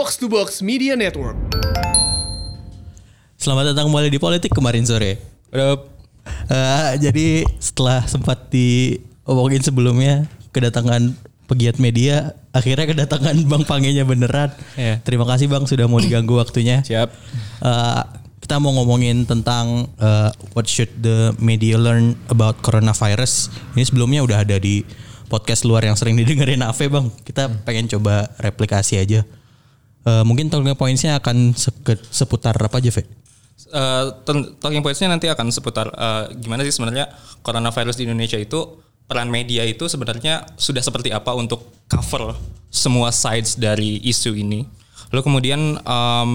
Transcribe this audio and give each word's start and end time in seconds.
Box 0.00 0.16
to 0.16 0.32
Box 0.32 0.64
Media 0.64 0.96
Network. 0.96 1.36
Selamat 3.36 3.76
datang 3.76 3.92
kembali 3.92 4.08
di 4.08 4.16
Politik 4.16 4.48
kemarin 4.48 4.88
sore. 4.88 5.20
Udah 5.52 5.76
Eh, 6.48 6.90
jadi 7.04 7.44
setelah 7.60 8.08
sempat 8.08 8.48
diomongin 8.48 9.60
sebelumnya 9.60 10.24
kedatangan 10.56 11.12
pegiat 11.44 11.76
media, 11.76 12.32
akhirnya 12.56 12.88
kedatangan 12.88 13.44
Bang 13.52 13.68
Pangenya 13.68 14.08
beneran. 14.08 14.56
Iya. 14.72 15.04
Terima 15.04 15.28
kasih 15.28 15.52
Bang 15.52 15.68
sudah 15.68 15.84
mau 15.84 16.00
diganggu 16.00 16.32
waktunya. 16.32 16.80
siap. 16.80 17.12
Eh, 17.60 18.02
kita 18.40 18.56
mau 18.56 18.72
ngomongin 18.72 19.28
tentang 19.28 19.84
eh, 20.00 20.32
what 20.56 20.64
should 20.64 20.88
the 21.04 21.36
media 21.36 21.76
learn 21.76 22.16
about 22.32 22.56
coronavirus. 22.64 23.52
Ini 23.76 23.84
sebelumnya 23.84 24.24
udah 24.24 24.48
ada 24.48 24.56
di 24.56 24.80
podcast 25.28 25.68
luar 25.68 25.84
yang 25.84 26.00
sering 26.00 26.16
didengerin 26.16 26.64
Ave 26.64 26.88
bang. 26.88 27.12
Kita 27.20 27.52
pengen 27.68 27.84
coba 27.84 28.32
replikasi 28.40 28.96
aja. 28.96 29.28
Eh, 30.00 30.24
mungkin 30.24 30.48
talking 30.48 30.72
pointsnya 30.76 31.20
akan 31.20 31.52
seke- 31.52 32.00
seputar 32.08 32.56
apa 32.56 32.80
aja, 32.80 32.88
Fe? 32.88 33.04
Ten- 34.26 34.58
talking 34.58 34.82
points-nya 34.82 35.12
nanti 35.12 35.30
akan 35.30 35.52
seputar 35.54 35.92
eh, 35.94 36.34
gimana 36.42 36.66
sih 36.66 36.74
sebenarnya 36.74 37.06
coronavirus 37.44 38.02
di 38.02 38.08
Indonesia 38.08 38.34
itu 38.40 38.80
peran 39.06 39.30
media 39.30 39.62
itu 39.62 39.86
sebenarnya 39.86 40.46
sudah 40.58 40.82
seperti 40.82 41.10
apa 41.14 41.34
untuk 41.34 41.70
cover 41.86 42.34
semua 42.70 43.14
sides 43.14 43.58
dari 43.58 44.02
isu 44.02 44.34
ini. 44.34 44.66
Lalu 45.10 45.22
kemudian 45.22 45.60
em, 45.82 46.30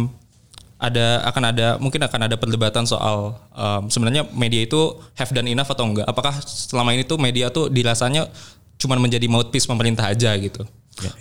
ada 0.75 1.23
akan 1.27 1.43
ada 1.55 1.67
mungkin 1.79 2.03
akan 2.03 2.27
ada 2.27 2.35
perdebatan 2.35 2.83
soal 2.87 3.35
em, 3.55 3.87
sebenarnya 3.91 4.27
media 4.35 4.63
itu 4.63 4.95
have 5.15 5.31
done 5.31 5.47
enough 5.47 5.71
atau 5.71 5.87
enggak. 5.87 6.07
Apakah 6.07 6.35
selama 6.43 6.95
ini 6.95 7.03
tuh 7.07 7.19
media 7.19 7.47
tuh 7.51 7.67
dirasanya 7.71 8.27
cuman 8.75 8.99
menjadi 8.99 9.27
mouthpiece 9.31 9.67
pemerintah 9.67 10.11
aja 10.11 10.35
gitu. 10.35 10.67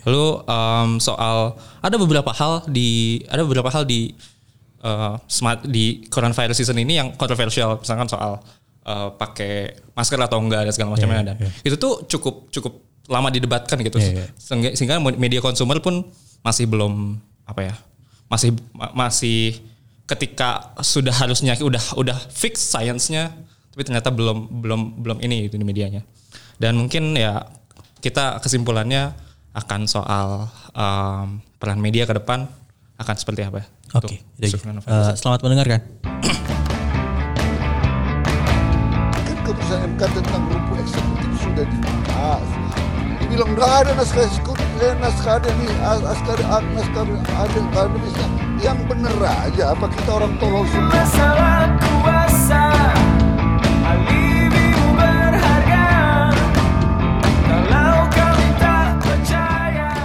Lalu 0.06 0.26
em, 0.46 0.90
soal 1.02 1.58
ada 1.82 1.96
beberapa 1.98 2.30
hal 2.30 2.62
di 2.70 3.18
ada 3.26 3.42
beberapa 3.42 3.66
hal 3.74 3.82
di 3.82 4.14
uh, 4.86 5.18
smart 5.26 5.66
di 5.66 6.06
coronavirus 6.06 6.56
season 6.62 6.78
ini 6.78 7.00
yang 7.00 7.08
kontroversial. 7.18 7.80
Misalkan 7.82 8.06
soal 8.06 8.38
uh, 8.86 9.08
pakai 9.18 9.74
masker 9.98 10.20
atau 10.20 10.38
enggak 10.38 10.70
dan 10.70 10.72
segala 10.72 10.94
macamnya 10.94 11.34
dan 11.34 11.36
itu 11.66 11.74
tuh 11.74 12.06
cukup 12.06 12.52
cukup 12.54 12.72
lama 13.10 13.28
didebatkan 13.28 13.82
gitu. 13.84 14.00
Iya, 14.00 14.12
iya. 14.14 14.26
sehingga, 14.38 14.70
sehingga 14.72 14.96
media 15.02 15.42
konsumer 15.44 15.82
pun 15.82 16.06
masih 16.40 16.70
belum 16.70 17.18
apa 17.44 17.60
ya 17.72 17.74
masih 18.32 18.56
ma- 18.72 18.92
masih 18.96 19.60
ketika 20.04 20.72
sudah 20.80 21.12
harusnya 21.12 21.56
udah 21.60 21.96
udah 21.96 22.16
fix 22.32 22.60
science-nya 22.60 23.32
tapi 23.74 23.82
ternyata 23.82 24.12
belum 24.14 24.62
belum 24.62 24.80
belum 25.02 25.18
ini 25.18 25.50
itu 25.50 25.58
di 25.58 25.66
medianya. 25.66 26.06
Dan 26.54 26.78
mungkin 26.78 27.18
ya 27.18 27.42
kita 27.98 28.38
kesimpulannya 28.38 29.10
akan 29.54 29.80
soal 29.86 30.50
um, 30.74 31.38
peran 31.56 31.78
media 31.78 32.04
ke 32.04 32.12
depan 32.12 32.50
akan 32.94 33.14
seperti 33.14 33.46
apa 33.46 33.62
Oke, 33.94 34.18
untuk 34.18 34.18
udah 34.38 34.48
isu 34.50 34.56
gitu. 34.58 34.82
Eh, 34.84 35.12
selamat 35.14 35.40
mendengarkan. 35.42 35.80
kan 39.14 39.36
keputusan 39.40 39.78
MK 39.94 40.02
tentang 40.10 40.42
rumput 40.50 40.78
eksekutif 40.78 41.30
sudah 41.38 41.64
dibahas. 41.64 42.48
Dibilang 43.22 43.50
nggak 43.54 43.70
ada 43.82 43.90
naskah 43.94 44.24
eksekutif, 44.26 44.68
eh, 44.82 44.94
naskah 44.98 45.38
ada 45.38 45.48
nih, 45.54 45.70
as- 45.80 46.02
naskah 46.02 46.34
ada, 46.34 46.44
naskah 46.74 47.02
ada 47.06 47.58
akademisnya. 47.70 48.28
Yang 48.58 48.78
bener 48.90 49.14
aja, 49.20 49.64
apa 49.70 49.86
kita 49.86 50.10
orang 50.10 50.34
tolol 50.38 50.64
semua? 50.66 51.83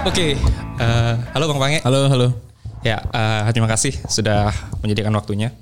Oke, 0.00 0.32
eh, 0.80 1.14
halo 1.36 1.44
Bang 1.52 1.60
Pange. 1.60 1.84
Halo, 1.84 2.08
halo. 2.08 2.32
Ya, 2.80 3.04
eh, 3.12 3.52
terima 3.52 3.68
kasih 3.68 3.92
sudah 4.08 4.48
menyediakan 4.80 5.12
waktunya. 5.12 5.52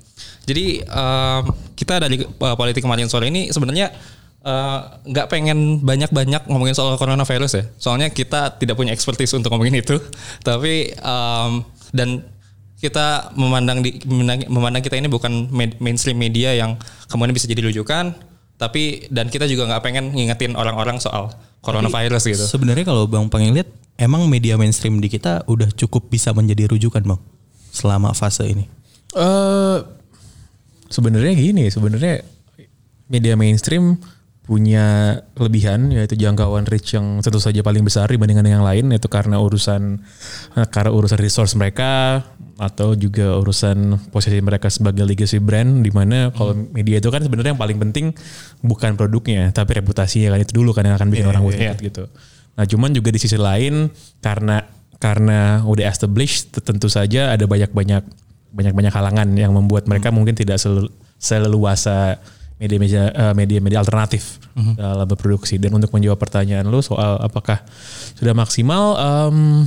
Jadi 0.47 0.79
em, 0.79 1.43
kita 1.75 1.99
dari 1.99 2.23
eh, 2.23 2.55
politik 2.55 2.79
kemarin 2.79 3.11
sore 3.11 3.27
ini 3.27 3.51
sebenarnya 3.51 3.91
nggak 5.03 5.27
pengen 5.27 5.83
banyak-banyak 5.83 6.47
ngomongin 6.47 6.71
soal 6.71 6.95
coronavirus 6.95 7.51
ya. 7.59 7.63
Soalnya 7.75 8.07
kita 8.07 8.55
tidak 8.55 8.79
punya 8.79 8.95
expertise 8.95 9.35
untuk 9.35 9.51
ngomongin 9.51 9.83
itu. 9.83 9.99
Tapi 10.47 10.95
em, 10.95 11.51
dan 11.91 12.23
kita 12.79 13.35
memandang 13.35 13.83
di 13.83 13.99
memandang, 14.07 14.47
memandang 14.47 14.83
kita 14.87 14.95
ini 14.95 15.11
bukan 15.11 15.51
med- 15.51 15.83
mainstream 15.83 16.15
media 16.15 16.55
yang 16.55 16.79
kemudian 17.11 17.35
bisa 17.35 17.43
jadi 17.43 17.59
rujukan. 17.67 18.15
Tapi 18.55 19.11
dan 19.11 19.27
kita 19.27 19.51
juga 19.51 19.67
nggak 19.67 19.83
pengen 19.83 20.15
ngingetin 20.15 20.55
orang-orang 20.55 20.95
soal 21.03 21.35
coronavirus 21.59 22.23
gitu. 22.31 22.43
Sebenarnya 22.45 22.85
kalau 22.87 23.05
Bang 23.05 23.27
Pangeng 23.27 23.55
lihat, 23.55 23.69
emang 23.99 24.27
media 24.27 24.55
mainstream 24.55 24.99
di 25.03 25.11
kita 25.11 25.43
udah 25.45 25.69
cukup 25.75 26.07
bisa 26.07 26.31
menjadi 26.31 26.71
rujukan 26.71 27.03
Bang 27.03 27.19
selama 27.71 28.15
fase 28.15 28.47
ini. 28.47 28.65
Eh 29.15 29.79
sebenarnya 30.89 31.33
gini, 31.37 31.69
sebenarnya 31.69 32.25
media 33.09 33.33
mainstream 33.37 33.97
punya 34.49 35.13
kelebihan 35.37 35.93
yaitu 35.93 36.17
jangkauan 36.17 36.65
reach 36.65 36.97
yang 36.97 37.21
tentu 37.21 37.37
saja 37.37 37.61
paling 37.61 37.85
besar 37.85 38.09
dibandingkan 38.09 38.49
yang 38.49 38.65
lain 38.65 38.89
yaitu 38.89 39.05
karena 39.05 39.37
urusan 39.37 40.01
eh, 40.57 40.67
karena 40.73 40.89
urusan 40.89 41.21
resource 41.21 41.53
mereka 41.53 42.25
atau 42.57 42.97
juga 42.97 43.37
urusan 43.37 44.09
posisi 44.09 44.41
mereka 44.41 44.73
sebagai 44.73 45.05
legacy 45.05 45.37
brand 45.37 45.85
di 45.85 45.93
mana 45.93 46.33
kalau 46.33 46.57
media 46.73 46.97
itu 46.97 47.13
kan 47.13 47.21
sebenarnya 47.21 47.53
yang 47.53 47.61
paling 47.61 47.77
penting 47.77 48.05
bukan 48.65 48.97
produknya 48.97 49.53
tapi 49.53 49.77
reputasinya 49.77 50.33
kan 50.33 50.39
itu 50.41 50.57
dulu 50.57 50.73
kan 50.73 50.89
yang 50.89 50.97
akan 50.97 51.13
bikin 51.13 51.29
orang 51.29 51.45
worth 51.45 51.61
it 51.61 51.77
gitu. 51.77 52.09
Nah, 52.57 52.65
cuman 52.67 52.91
juga 52.91 53.13
di 53.13 53.21
sisi 53.21 53.37
lain 53.39 53.87
karena 54.19 54.65
karena 54.99 55.63
udah 55.63 55.85
established 55.87 56.57
tentu 56.59 56.91
saja 56.91 57.31
ada 57.31 57.47
banyak-banyak 57.47 58.03
banyak-banyak 58.51 58.91
halangan 58.91 59.29
yang 59.37 59.53
membuat 59.53 59.85
mereka 59.85 60.11
mungkin 60.11 60.33
tidak 60.35 60.59
sel- 60.59 60.91
seleluasa 61.21 62.19
media-media 62.59 63.03
eh, 63.15 63.33
media-media 63.33 63.79
alternatif 63.81 64.37
dalam 64.75 65.07
berproduksi. 65.07 65.55
Dan 65.55 65.79
untuk 65.79 65.89
menjawab 65.95 66.19
pertanyaan 66.19 66.67
lu 66.67 66.83
soal 66.83 67.17
apakah 67.23 67.63
sudah 68.19 68.35
maksimal 68.35 68.99
em, 68.99 69.63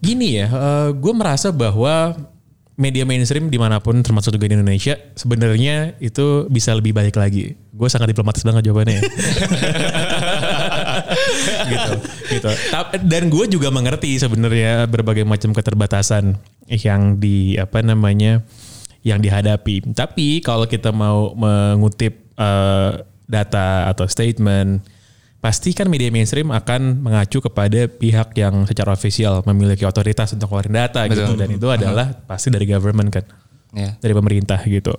gini 0.00 0.40
ya 0.40 0.48
gue 0.94 1.12
merasa 1.12 1.52
bahwa 1.52 2.16
media 2.80 3.04
mainstream 3.04 3.52
di 3.52 3.60
mana 3.60 3.76
pun 3.76 4.00
termasuk 4.00 4.32
juga 4.40 4.48
di 4.48 4.56
Indonesia 4.56 4.96
sebenarnya 5.12 6.00
itu 6.00 6.48
bisa 6.48 6.72
lebih 6.72 6.96
baik 6.96 7.12
lagi. 7.20 7.52
Gue 7.76 7.92
sangat 7.92 8.08
diplomatis 8.08 8.40
banget 8.40 8.72
jawabannya 8.72 8.96
ya. 8.96 9.02
gitu 11.76 11.92
gitu. 12.32 12.50
Dan 13.04 13.28
gue 13.28 13.44
juga 13.52 13.68
mengerti 13.68 14.16
sebenarnya 14.16 14.88
berbagai 14.88 15.28
macam 15.28 15.52
keterbatasan 15.52 16.40
yang 16.72 17.20
di 17.20 17.60
apa 17.60 17.84
namanya 17.84 18.40
yang 19.00 19.18
dihadapi 19.18 19.92
tapi 19.92 20.40
kalau 20.40 20.68
kita 20.68 20.92
mau 20.92 21.32
mengutip 21.32 22.20
eh, 22.36 22.90
data 23.24 23.88
atau 23.88 24.04
statement 24.04 24.82
pasti 25.40 25.72
kan 25.72 25.88
media 25.88 26.12
mainstream 26.12 26.52
akan 26.52 27.00
mengacu 27.00 27.40
kepada 27.40 27.88
pihak 27.88 28.36
yang 28.36 28.68
secara 28.68 28.92
ofisial 28.92 29.40
memiliki 29.48 29.88
otoritas 29.88 30.36
untuk 30.36 30.52
ngeluarin 30.52 30.76
data 30.76 31.08
gitu 31.08 31.24
Betul. 31.24 31.40
dan 31.40 31.48
itu 31.48 31.66
adalah 31.72 32.06
pasti 32.28 32.52
dari 32.52 32.68
government 32.68 33.08
kan 33.08 33.24
Ya. 33.70 33.94
dari 34.02 34.10
pemerintah 34.10 34.58
gitu. 34.66 34.90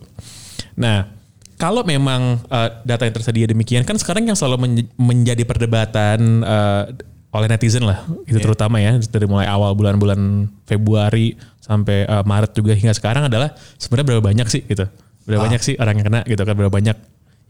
Nah, 0.79 1.11
kalau 1.59 1.84
memang 1.84 2.40
uh, 2.47 2.69
data 2.88 3.03
yang 3.03 3.11
tersedia 3.11 3.44
demikian 3.44 3.84
kan 3.84 4.00
sekarang 4.00 4.23
yang 4.23 4.40
selalu 4.40 4.57
men- 4.63 4.91
menjadi 4.95 5.44
perdebatan 5.44 6.40
uh, 6.40 6.88
oleh 7.31 7.47
netizen 7.47 7.87
lah, 7.87 8.03
itu 8.27 8.43
terutama 8.43 8.83
ya 8.83 8.99
dari 9.07 9.23
mulai 9.23 9.47
awal 9.47 9.71
bulan-bulan 9.71 10.51
Februari 10.67 11.39
sampai 11.63 12.03
uh, 12.03 12.27
Maret 12.27 12.51
juga 12.59 12.75
hingga 12.75 12.91
sekarang 12.91 13.31
adalah 13.31 13.55
sebenarnya 13.79 14.07
berapa 14.11 14.23
banyak 14.23 14.47
sih 14.51 14.61
gitu, 14.67 14.83
berapa 15.23 15.47
banyak 15.47 15.61
sih 15.63 15.79
orang 15.79 15.95
yang 15.95 16.05
kena 16.11 16.21
gitu 16.27 16.43
kan, 16.43 16.55
berapa 16.59 16.73
banyak 16.73 16.97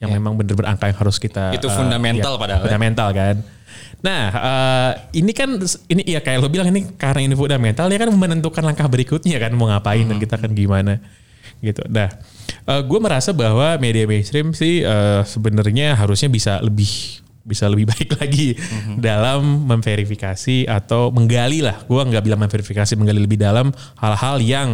yang 0.01 0.09
memang 0.13 0.33
bener-bener 0.37 0.69
angka 0.73 0.89
yang 0.89 0.97
harus 0.97 1.17
kita 1.21 1.53
Itu 1.53 1.69
uh, 1.69 1.73
fundamental 1.73 2.33
ya, 2.33 2.39
padahal 2.41 2.59
ya. 2.61 2.65
fundamental 2.65 3.09
kan. 3.13 3.35
Nah, 4.01 4.23
eh, 4.33 4.91
ini 5.21 5.29
kan 5.29 5.61
ini 5.85 6.01
ya 6.09 6.25
kayak 6.25 6.41
lo 6.41 6.49
bilang 6.49 6.73
ini 6.73 6.89
karena 6.97 7.21
ini 7.21 7.37
fundamental 7.37 7.85
dia 7.85 8.01
kan 8.01 8.09
menentukan 8.09 8.65
langkah 8.65 8.89
berikutnya 8.89 9.37
kan 9.37 9.53
mau 9.53 9.69
ngapain 9.69 10.09
dan 10.09 10.17
kita 10.17 10.41
kan 10.41 10.49
gimana 10.57 10.97
gitu. 11.61 11.85
Nah, 11.85 12.09
gue 12.65 12.99
merasa 13.01 13.29
bahwa 13.29 13.77
media 13.77 14.09
mainstream 14.09 14.57
sih 14.57 14.81
eh, 14.81 15.21
sebenarnya 15.21 15.93
harusnya 15.93 16.33
bisa 16.33 16.57
lebih 16.65 17.21
bisa 17.41 17.67
lebih 17.67 17.89
baik 17.91 18.17
lagi 18.17 18.57
dalam 18.97 19.65
memverifikasi 19.67 20.69
atau 20.69 21.09
menggali 21.09 21.65
lah. 21.65 21.83
Gue 21.85 22.01
nggak 22.01 22.23
bilang 22.23 22.41
memverifikasi, 22.41 22.93
menggali 22.97 23.21
lebih 23.21 23.41
dalam 23.41 23.73
hal-hal 23.97 24.37
yang 24.41 24.69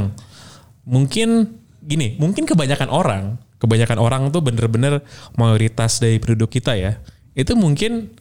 mungkin 0.88 1.60
gini, 1.84 2.16
mungkin 2.20 2.44
kebanyakan 2.44 2.92
orang, 2.92 3.40
kebanyakan 3.60 3.98
orang 4.00 4.22
tuh 4.32 4.44
bener-bener 4.44 5.04
mayoritas 5.40 6.00
dari 6.00 6.20
penduduk 6.20 6.52
kita 6.52 6.76
ya, 6.76 7.00
itu 7.36 7.56
mungkin 7.56 8.12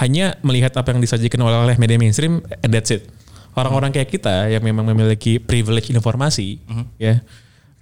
hanya 0.00 0.40
melihat 0.40 0.72
apa 0.80 0.96
yang 0.96 1.04
disajikan 1.04 1.44
oleh 1.44 1.76
media 1.76 1.98
mainstream 2.00 2.40
and 2.64 2.72
that's 2.72 2.90
it. 2.90 3.06
Orang-orang 3.52 3.92
kayak 3.92 4.08
kita 4.08 4.48
yang 4.48 4.64
memang 4.64 4.88
memiliki 4.88 5.36
privilege 5.36 5.92
informasi, 5.92 6.56
ya. 6.96 7.20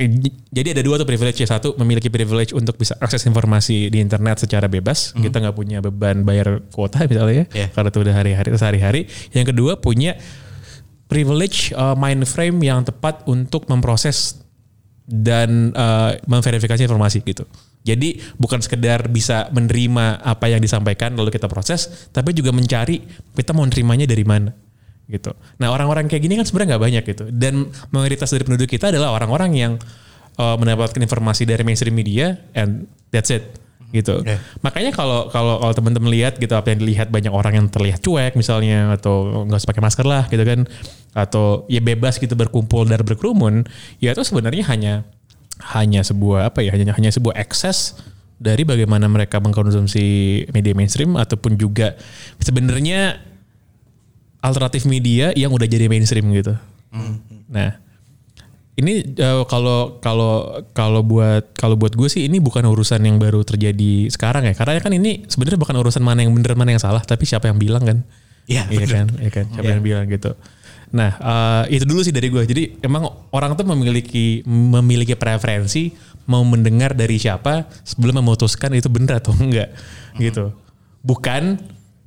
J- 0.00 0.32
Jadi 0.48 0.68
ada 0.72 0.82
dua 0.82 0.96
tuh 0.96 1.04
privilege 1.04 1.36
ya. 1.44 1.48
Satu 1.48 1.76
memiliki 1.76 2.08
privilege 2.08 2.56
untuk 2.56 2.80
bisa 2.80 2.96
akses 2.98 3.20
informasi 3.28 3.92
di 3.92 4.00
internet 4.00 4.40
secara 4.40 4.64
bebas. 4.66 5.12
Kita 5.12 5.36
nggak 5.38 5.52
punya 5.52 5.78
beban 5.84 6.24
bayar 6.24 6.64
kuota 6.72 7.04
misalnya 7.10 7.44
ya. 7.44 7.46
Iya. 7.52 7.66
Karena 7.76 7.88
itu 7.92 7.98
udah 8.00 8.14
hari-hari 8.16 8.48
sehari-hari. 8.56 9.00
Yang 9.36 9.52
kedua 9.52 9.76
punya 9.76 10.16
privilege 11.10 11.76
uh, 11.76 11.92
mind 11.92 12.24
frame 12.24 12.58
yang 12.64 12.80
tepat 12.86 13.28
untuk 13.28 13.68
memproses 13.68 14.40
dan 15.04 15.74
uh, 15.76 16.16
memverifikasi 16.24 16.80
informasi 16.86 17.20
gitu. 17.26 17.44
Jadi 17.82 18.20
bukan 18.38 18.60
sekedar 18.62 19.08
bisa 19.08 19.50
menerima 19.50 20.22
apa 20.22 20.46
yang 20.52 20.60
disampaikan 20.62 21.16
lalu 21.16 21.34
kita 21.34 21.48
proses, 21.50 22.08
tapi 22.14 22.30
juga 22.36 22.52
mencari 22.54 23.02
kita 23.34 23.50
mau 23.56 23.66
nerimanya 23.66 24.06
dari 24.06 24.22
mana 24.22 24.52
gitu. 25.10 25.34
Nah 25.58 25.74
orang-orang 25.74 26.06
kayak 26.06 26.22
gini 26.22 26.38
kan 26.38 26.46
sebenarnya 26.46 26.76
nggak 26.76 26.84
banyak 26.86 27.04
gitu. 27.04 27.24
Dan 27.34 27.68
mayoritas 27.90 28.30
dari 28.30 28.46
penduduk 28.46 28.70
kita 28.70 28.94
adalah 28.94 29.12
orang-orang 29.12 29.50
yang 29.58 29.72
uh, 30.38 30.56
mendapatkan 30.56 31.02
informasi 31.02 31.44
dari 31.44 31.66
mainstream 31.66 31.92
media 31.92 32.38
and 32.54 32.86
that's 33.10 33.28
it 33.28 33.58
gitu. 33.90 34.22
Yeah. 34.22 34.38
Makanya 34.62 34.94
kalau 34.94 35.26
kalau 35.34 35.58
kalau 35.58 35.74
teman-teman 35.74 36.14
lihat 36.14 36.38
gitu 36.38 36.54
apa 36.54 36.70
yang 36.70 36.78
dilihat 36.78 37.10
banyak 37.10 37.34
orang 37.34 37.58
yang 37.58 37.66
terlihat 37.66 37.98
cuek 37.98 38.38
misalnya 38.38 38.94
atau 38.94 39.44
nggak 39.46 39.58
usah 39.58 39.68
pakai 39.68 39.82
masker 39.82 40.06
lah 40.06 40.24
gitu 40.30 40.46
kan 40.46 40.64
atau 41.10 41.66
ya 41.66 41.82
bebas 41.82 42.22
gitu 42.22 42.38
berkumpul 42.38 42.86
dan 42.86 43.02
berkerumun 43.02 43.66
ya 43.98 44.14
itu 44.14 44.22
sebenarnya 44.22 44.62
hanya 44.70 44.94
hanya 45.74 46.06
sebuah 46.06 46.54
apa 46.54 46.62
ya 46.62 46.70
hanya 46.70 46.94
hanya 46.94 47.10
sebuah 47.10 47.34
ekses 47.34 47.98
dari 48.40 48.64
bagaimana 48.64 49.04
mereka 49.10 49.36
mengkonsumsi 49.42 50.06
media 50.54 50.72
mainstream 50.72 51.18
ataupun 51.18 51.60
juga 51.60 51.98
sebenarnya 52.40 53.20
alternatif 54.40 54.88
media 54.88 55.32
yang 55.36 55.52
udah 55.52 55.68
jadi 55.68 55.86
mainstream 55.86 56.32
gitu. 56.32 56.56
Nah, 57.50 57.76
ini 58.80 59.04
eh, 59.04 59.42
kalau 59.46 60.00
kalau 60.00 60.64
kalau 60.72 61.00
buat 61.04 61.52
kalau 61.54 61.76
buat 61.76 61.92
gue 61.92 62.08
sih 62.08 62.26
ini 62.26 62.40
bukan 62.40 62.64
urusan 62.64 63.04
yang 63.04 63.20
baru 63.20 63.44
terjadi 63.44 64.08
sekarang 64.08 64.48
ya. 64.48 64.54
Karena 64.56 64.80
kan 64.80 64.92
ini 64.96 65.28
sebenarnya 65.28 65.60
bukan 65.60 65.76
urusan 65.76 66.00
mana 66.00 66.24
yang 66.24 66.32
benar 66.32 66.56
mana 66.56 66.72
yang 66.72 66.82
salah, 66.82 67.04
tapi 67.04 67.28
siapa 67.28 67.52
yang 67.52 67.60
bilang 67.60 67.84
kan? 67.84 67.98
Iya, 68.48 68.66
iya 68.72 68.78
bener. 68.82 68.88
kan, 68.90 69.06
iya 69.20 69.30
kan. 69.30 69.46
Siapa 69.52 69.70
yang 69.70 69.84
bilang 69.84 70.06
gitu. 70.08 70.32
Nah, 70.90 71.10
eh, 71.20 71.78
itu 71.78 71.84
dulu 71.86 72.00
sih 72.02 72.10
dari 72.10 72.32
gue. 72.32 72.42
Jadi 72.42 72.82
emang 72.82 73.06
orang 73.30 73.54
tuh 73.54 73.68
memiliki 73.68 74.42
memiliki 74.48 75.14
preferensi 75.14 75.94
mau 76.26 76.42
mendengar 76.46 76.94
dari 76.94 77.18
siapa 77.18 77.66
sebelum 77.82 78.22
memutuskan 78.22 78.70
itu 78.78 78.86
benar 78.86 79.18
atau 79.18 79.34
enggak 79.34 79.74
gitu. 80.18 80.54
Bukan 81.02 81.58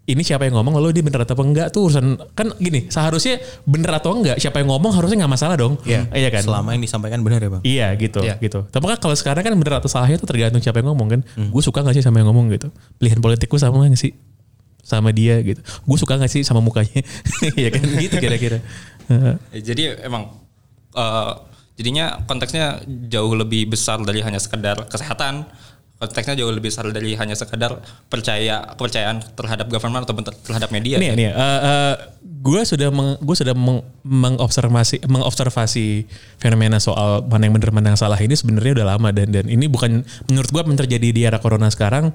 ini 0.03 0.19
siapa 0.19 0.43
yang 0.43 0.59
ngomong 0.59 0.75
lalu 0.75 0.99
dia 0.99 1.03
bener 1.03 1.23
atau 1.23 1.31
enggak 1.39 1.71
tuh 1.71 1.87
urusan 1.87 2.19
kan 2.35 2.51
gini 2.59 2.91
seharusnya 2.91 3.39
bener 3.63 3.87
atau 3.95 4.11
enggak 4.11 4.35
siapa 4.35 4.59
yang 4.59 4.67
ngomong 4.75 4.91
harusnya 4.91 5.23
nggak 5.23 5.31
masalah 5.31 5.55
dong 5.55 5.79
Iya, 5.87 6.11
iya 6.11 6.27
kan 6.27 6.43
Selama 6.43 6.75
yang 6.75 6.83
disampaikan 6.83 7.23
benar 7.23 7.39
ya 7.39 7.49
bang. 7.55 7.61
Iya 7.63 7.87
gitu, 7.95 8.19
Iya. 8.19 8.35
gitu. 8.43 8.67
Tapi 8.67 8.83
kan 8.83 8.99
kalau 8.99 9.15
sekarang 9.15 9.47
kan 9.47 9.55
bener 9.55 9.79
atau 9.79 9.87
salahnya 9.87 10.19
itu 10.19 10.27
tergantung 10.27 10.59
siapa 10.59 10.83
yang 10.83 10.91
ngomong 10.91 11.07
kan. 11.07 11.21
Hmm. 11.39 11.55
Gue 11.55 11.63
suka 11.63 11.79
gak 11.87 11.95
sih 11.95 12.03
sama 12.03 12.19
yang 12.19 12.27
ngomong 12.35 12.51
gitu. 12.51 12.67
Pilihan 12.99 13.23
politikku 13.23 13.55
sama 13.55 13.79
gak 13.87 13.95
sih 13.95 14.11
sama 14.83 15.15
dia 15.15 15.39
gitu. 15.39 15.63
Gue 15.63 15.95
suka 15.95 16.19
gak 16.19 16.27
sih 16.27 16.43
sama 16.43 16.59
mukanya. 16.59 16.99
Iya 17.59 17.71
kan 17.71 17.83
gitu 17.95 18.15
kira-kira. 18.19 18.59
Ya, 19.07 19.39
Jadi 19.55 20.03
emang 20.03 20.35
eh, 20.91 21.31
jadinya 21.79 22.19
konteksnya 22.27 22.83
jauh 23.07 23.31
lebih 23.39 23.71
besar 23.71 24.03
dari 24.03 24.19
hanya 24.19 24.43
sekedar 24.43 24.83
kesehatan. 24.91 25.47
Konteksnya 26.03 26.35
jauh 26.35 26.51
lebih 26.51 26.67
besar 26.67 26.83
dari 26.91 27.15
hanya 27.15 27.33
sekedar 27.39 27.79
percaya 28.11 28.75
kepercayaan 28.75 29.23
terhadap 29.39 29.71
government 29.71 30.03
atau 30.03 30.19
terhadap 30.43 30.69
media. 30.75 30.99
Ini 30.99 31.07
ya, 31.07 31.13
nih, 31.15 31.29
gue 32.43 32.61
sudah 32.67 32.91
meng, 32.91 33.15
gue 33.23 33.35
sudah 33.39 33.55
meng- 33.55 33.87
mengobservasi 34.03 35.07
mengobservasi 35.07 35.87
fenomena 36.43 36.83
soal 36.83 37.23
mana 37.23 37.47
yang 37.47 37.55
benar 37.55 37.71
mana 37.71 37.95
yang 37.95 37.99
salah 37.99 38.19
ini 38.19 38.35
sebenarnya 38.35 38.83
udah 38.83 38.87
lama 38.95 39.09
dan 39.15 39.31
dan 39.31 39.47
ini 39.47 39.71
bukan 39.71 40.03
menurut 40.27 40.49
gue 40.51 40.59
yang 40.59 40.79
terjadi 40.83 41.07
di 41.15 41.21
era 41.23 41.39
corona 41.39 41.71
sekarang 41.71 42.11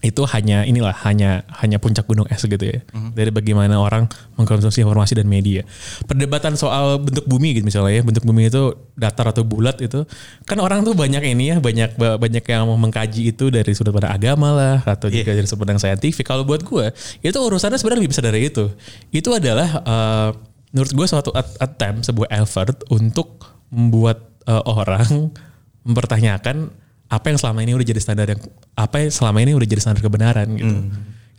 itu 0.00 0.24
hanya 0.32 0.64
inilah 0.64 0.96
hanya 1.04 1.44
hanya 1.60 1.76
puncak 1.76 2.08
gunung 2.08 2.24
es 2.32 2.40
gitu 2.40 2.64
ya. 2.64 2.80
Dari 3.12 3.28
bagaimana 3.28 3.76
orang 3.76 4.08
mengkonsumsi 4.40 4.80
informasi 4.80 5.12
dan 5.12 5.28
media. 5.28 5.60
Perdebatan 6.08 6.56
soal 6.56 6.96
bentuk 6.96 7.28
bumi 7.28 7.60
gitu 7.60 7.68
misalnya 7.68 8.00
ya 8.00 8.02
bentuk 8.04 8.24
bumi 8.24 8.48
itu 8.48 8.72
datar 8.96 9.28
atau 9.28 9.44
bulat 9.44 9.76
itu 9.84 10.08
kan 10.48 10.56
orang 10.64 10.80
tuh 10.88 10.96
banyak 10.96 11.20
ini 11.20 11.52
ya 11.52 11.56
banyak 11.60 12.00
banyak 12.00 12.44
yang 12.48 12.64
mengkaji 12.80 13.36
itu 13.36 13.52
dari 13.52 13.76
sudut 13.76 13.92
pandang 13.92 14.16
agama 14.16 14.48
lah 14.56 14.76
atau 14.88 15.12
juga 15.12 15.36
dari 15.36 15.44
sudut 15.44 15.68
pandang 15.68 15.76
saintifik. 15.76 16.24
Kalau 16.24 16.48
buat 16.48 16.64
gue 16.64 16.96
itu 17.20 17.36
urusannya 17.36 17.76
sebenarnya 17.76 18.00
lebih 18.00 18.12
besar 18.16 18.24
dari 18.24 18.48
itu. 18.48 18.72
Itu 19.12 19.36
adalah 19.36 19.68
eh, 19.84 20.28
menurut 20.72 20.92
gue 20.96 21.06
suatu 21.06 21.30
at- 21.36 21.60
attempt 21.60 22.08
sebuah 22.08 22.32
effort 22.40 22.88
untuk 22.88 23.44
membuat 23.68 24.32
eh, 24.48 24.64
orang 24.64 25.28
mempertanyakan 25.86 26.72
apa 27.10 27.26
yang 27.26 27.38
selama 27.42 27.66
ini 27.66 27.74
udah 27.74 27.86
jadi 27.90 28.00
standar 28.00 28.26
yang 28.30 28.40
apa 28.78 28.96
yang 29.02 29.10
selama 29.10 29.38
ini 29.42 29.52
udah 29.58 29.66
jadi 29.66 29.82
standar 29.82 30.00
kebenaran 30.00 30.46
gitu. 30.54 30.76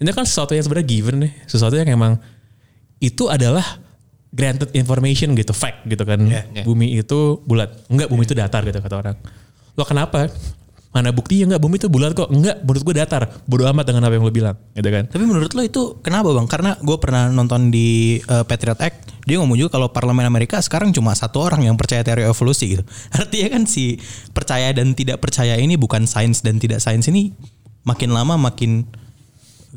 Ini 0.01 0.09
kan 0.11 0.25
sesuatu 0.27 0.51
yang 0.51 0.65
sebenarnya 0.67 0.87
given 0.89 1.17
nih, 1.23 1.33
sesuatu 1.47 1.79
yang 1.79 1.87
emang 1.87 2.19
itu 2.99 3.31
adalah 3.31 3.63
granted 4.35 4.73
information 4.75 5.31
gitu, 5.37 5.55
fact 5.55 5.87
gitu 5.87 6.03
kan. 6.03 6.19
Yeah, 6.27 6.43
yeah. 6.51 6.65
Bumi 6.67 6.99
itu 6.99 7.39
bulat. 7.47 7.71
Enggak, 7.87 8.11
bumi 8.11 8.23
itu 8.27 8.35
datar 8.35 8.67
gitu 8.67 8.83
kata 8.83 8.95
orang. 8.99 9.15
Lo 9.79 9.87
kenapa? 9.87 10.27
Mana 10.91 11.15
buktinya 11.15 11.55
enggak 11.55 11.61
bumi 11.63 11.75
itu 11.79 11.87
bulat 11.87 12.11
kok? 12.11 12.27
Enggak, 12.27 12.67
menurut 12.67 12.83
gue 12.83 12.95
datar. 12.99 13.23
Bodoh 13.47 13.63
amat 13.71 13.87
dengan 13.87 14.03
apa 14.11 14.13
yang 14.19 14.27
lo 14.27 14.33
bilang, 14.35 14.59
gitu 14.75 14.89
kan. 14.91 15.07
Tapi 15.07 15.23
menurut 15.23 15.51
lo 15.55 15.63
itu 15.63 15.81
kenapa 16.03 16.35
bang? 16.35 16.47
Karena 16.51 16.71
gue 16.83 16.97
pernah 16.99 17.31
nonton 17.31 17.71
di 17.71 18.19
uh, 18.27 18.43
Patriot 18.43 18.75
Act, 18.83 19.23
dia 19.23 19.39
ngomong 19.39 19.55
juga 19.55 19.79
kalau 19.79 19.87
parlemen 19.95 20.27
Amerika 20.27 20.59
sekarang 20.59 20.91
cuma 20.91 21.15
satu 21.15 21.47
orang 21.47 21.63
yang 21.63 21.79
percaya 21.79 22.03
teori 22.03 22.27
evolusi 22.27 22.75
gitu. 22.75 22.83
Artinya 23.15 23.47
kan 23.55 23.63
si 23.71 24.03
percaya 24.35 24.67
dan 24.75 24.91
tidak 24.91 25.23
percaya 25.23 25.55
ini 25.55 25.79
bukan 25.79 26.03
sains 26.03 26.43
dan 26.43 26.59
tidak 26.59 26.83
sains 26.83 27.07
ini 27.07 27.31
makin 27.87 28.11
lama 28.11 28.35
makin 28.37 28.85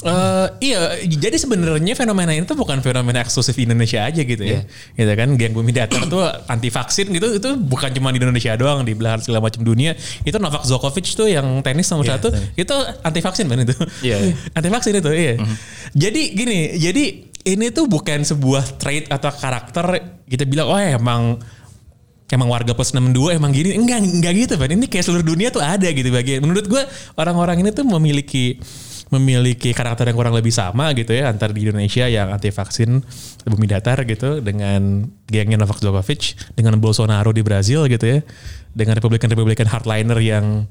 Eh, 0.03 0.47
iya, 0.59 0.99
jadi 1.07 1.39
sebenarnya 1.39 1.95
fenomena 1.95 2.35
ini 2.35 2.43
tuh 2.43 2.59
bukan 2.59 2.83
fenomena 2.83 3.23
eksklusif 3.23 3.55
di 3.55 3.63
Indonesia 3.63 4.03
aja 4.03 4.27
gitu 4.27 4.43
ya. 4.43 4.67
Gitu 4.99 5.13
kan, 5.15 5.39
geng 5.39 5.55
bumi 5.55 5.71
datar 5.71 6.11
tuh 6.11 6.27
anti 6.51 6.67
vaksin 6.67 7.15
gitu 7.15 7.39
itu 7.39 7.51
bukan 7.55 7.95
cuma 7.95 8.11
di 8.11 8.19
Indonesia 8.19 8.59
doang 8.59 8.83
di 8.83 8.99
belahan 8.99 9.23
segala 9.23 9.47
macam 9.47 9.63
dunia. 9.63 9.95
Itu 10.27 10.43
Novak 10.43 10.67
Djokovic 10.67 11.15
tuh 11.15 11.31
yang 11.31 11.47
tenis 11.63 11.87
nomor 11.95 12.11
Iya, 12.11 12.19
satu 12.19 12.35
tenis. 12.35 12.59
itu 12.59 12.75
anti 13.07 13.21
vaksin 13.23 13.45
kan 13.47 13.59
itu. 13.63 13.77
Iya, 14.03 14.17
iya. 14.19 14.35
anti 14.59 14.69
vaksin 14.75 14.93
itu, 14.99 15.11
iya. 15.15 15.35
Jadi 15.95 16.23
gini, 16.35 16.59
jadi 16.75 17.05
ini 17.55 17.67
tuh 17.71 17.87
bukan 17.87 18.27
sebuah 18.27 18.75
trait 18.83 19.07
atau 19.07 19.31
karakter 19.31 19.85
kita 20.27 20.43
bilang 20.43 20.75
oh 20.75 20.81
emang 20.81 21.39
emang 22.33 22.49
warga 22.49 22.73
plus 22.73 22.91
62 22.97 23.37
emang 23.37 23.53
gini 23.53 23.77
enggak 23.77 24.01
enggak 24.01 24.33
gitu 24.35 24.55
kan 24.57 24.69
ini 24.73 24.89
kayak 24.89 25.05
seluruh 25.07 25.23
dunia 25.23 25.53
tuh 25.53 25.61
ada 25.61 25.87
gitu 25.87 26.09
bagian 26.09 26.41
menurut 26.41 26.67
gue 26.67 26.83
orang-orang 27.21 27.63
ini 27.63 27.71
tuh 27.71 27.85
memiliki 27.85 28.59
memiliki 29.15 29.71
karakter 29.71 30.11
yang 30.11 30.19
kurang 30.19 30.35
lebih 30.35 30.51
sama 30.51 30.91
gitu 30.99 31.15
ya 31.15 31.31
antar 31.31 31.55
di 31.55 31.67
Indonesia 31.67 32.11
yang 32.11 32.35
anti 32.35 32.51
vaksin 32.51 33.03
bumi 33.47 33.67
datar 33.71 34.03
gitu 34.05 34.43
dengan 34.43 35.07
gengnya 35.31 35.59
Novak 35.61 35.79
Djokovic 35.79 36.35
dengan 36.59 36.77
Bolsonaro 36.83 37.31
di 37.31 37.43
Brazil 37.47 37.87
gitu 37.87 38.05
ya 38.05 38.19
dengan 38.75 38.99
Republikan-Republikan 38.99 39.71
hardliner 39.71 40.19
yang 40.19 40.67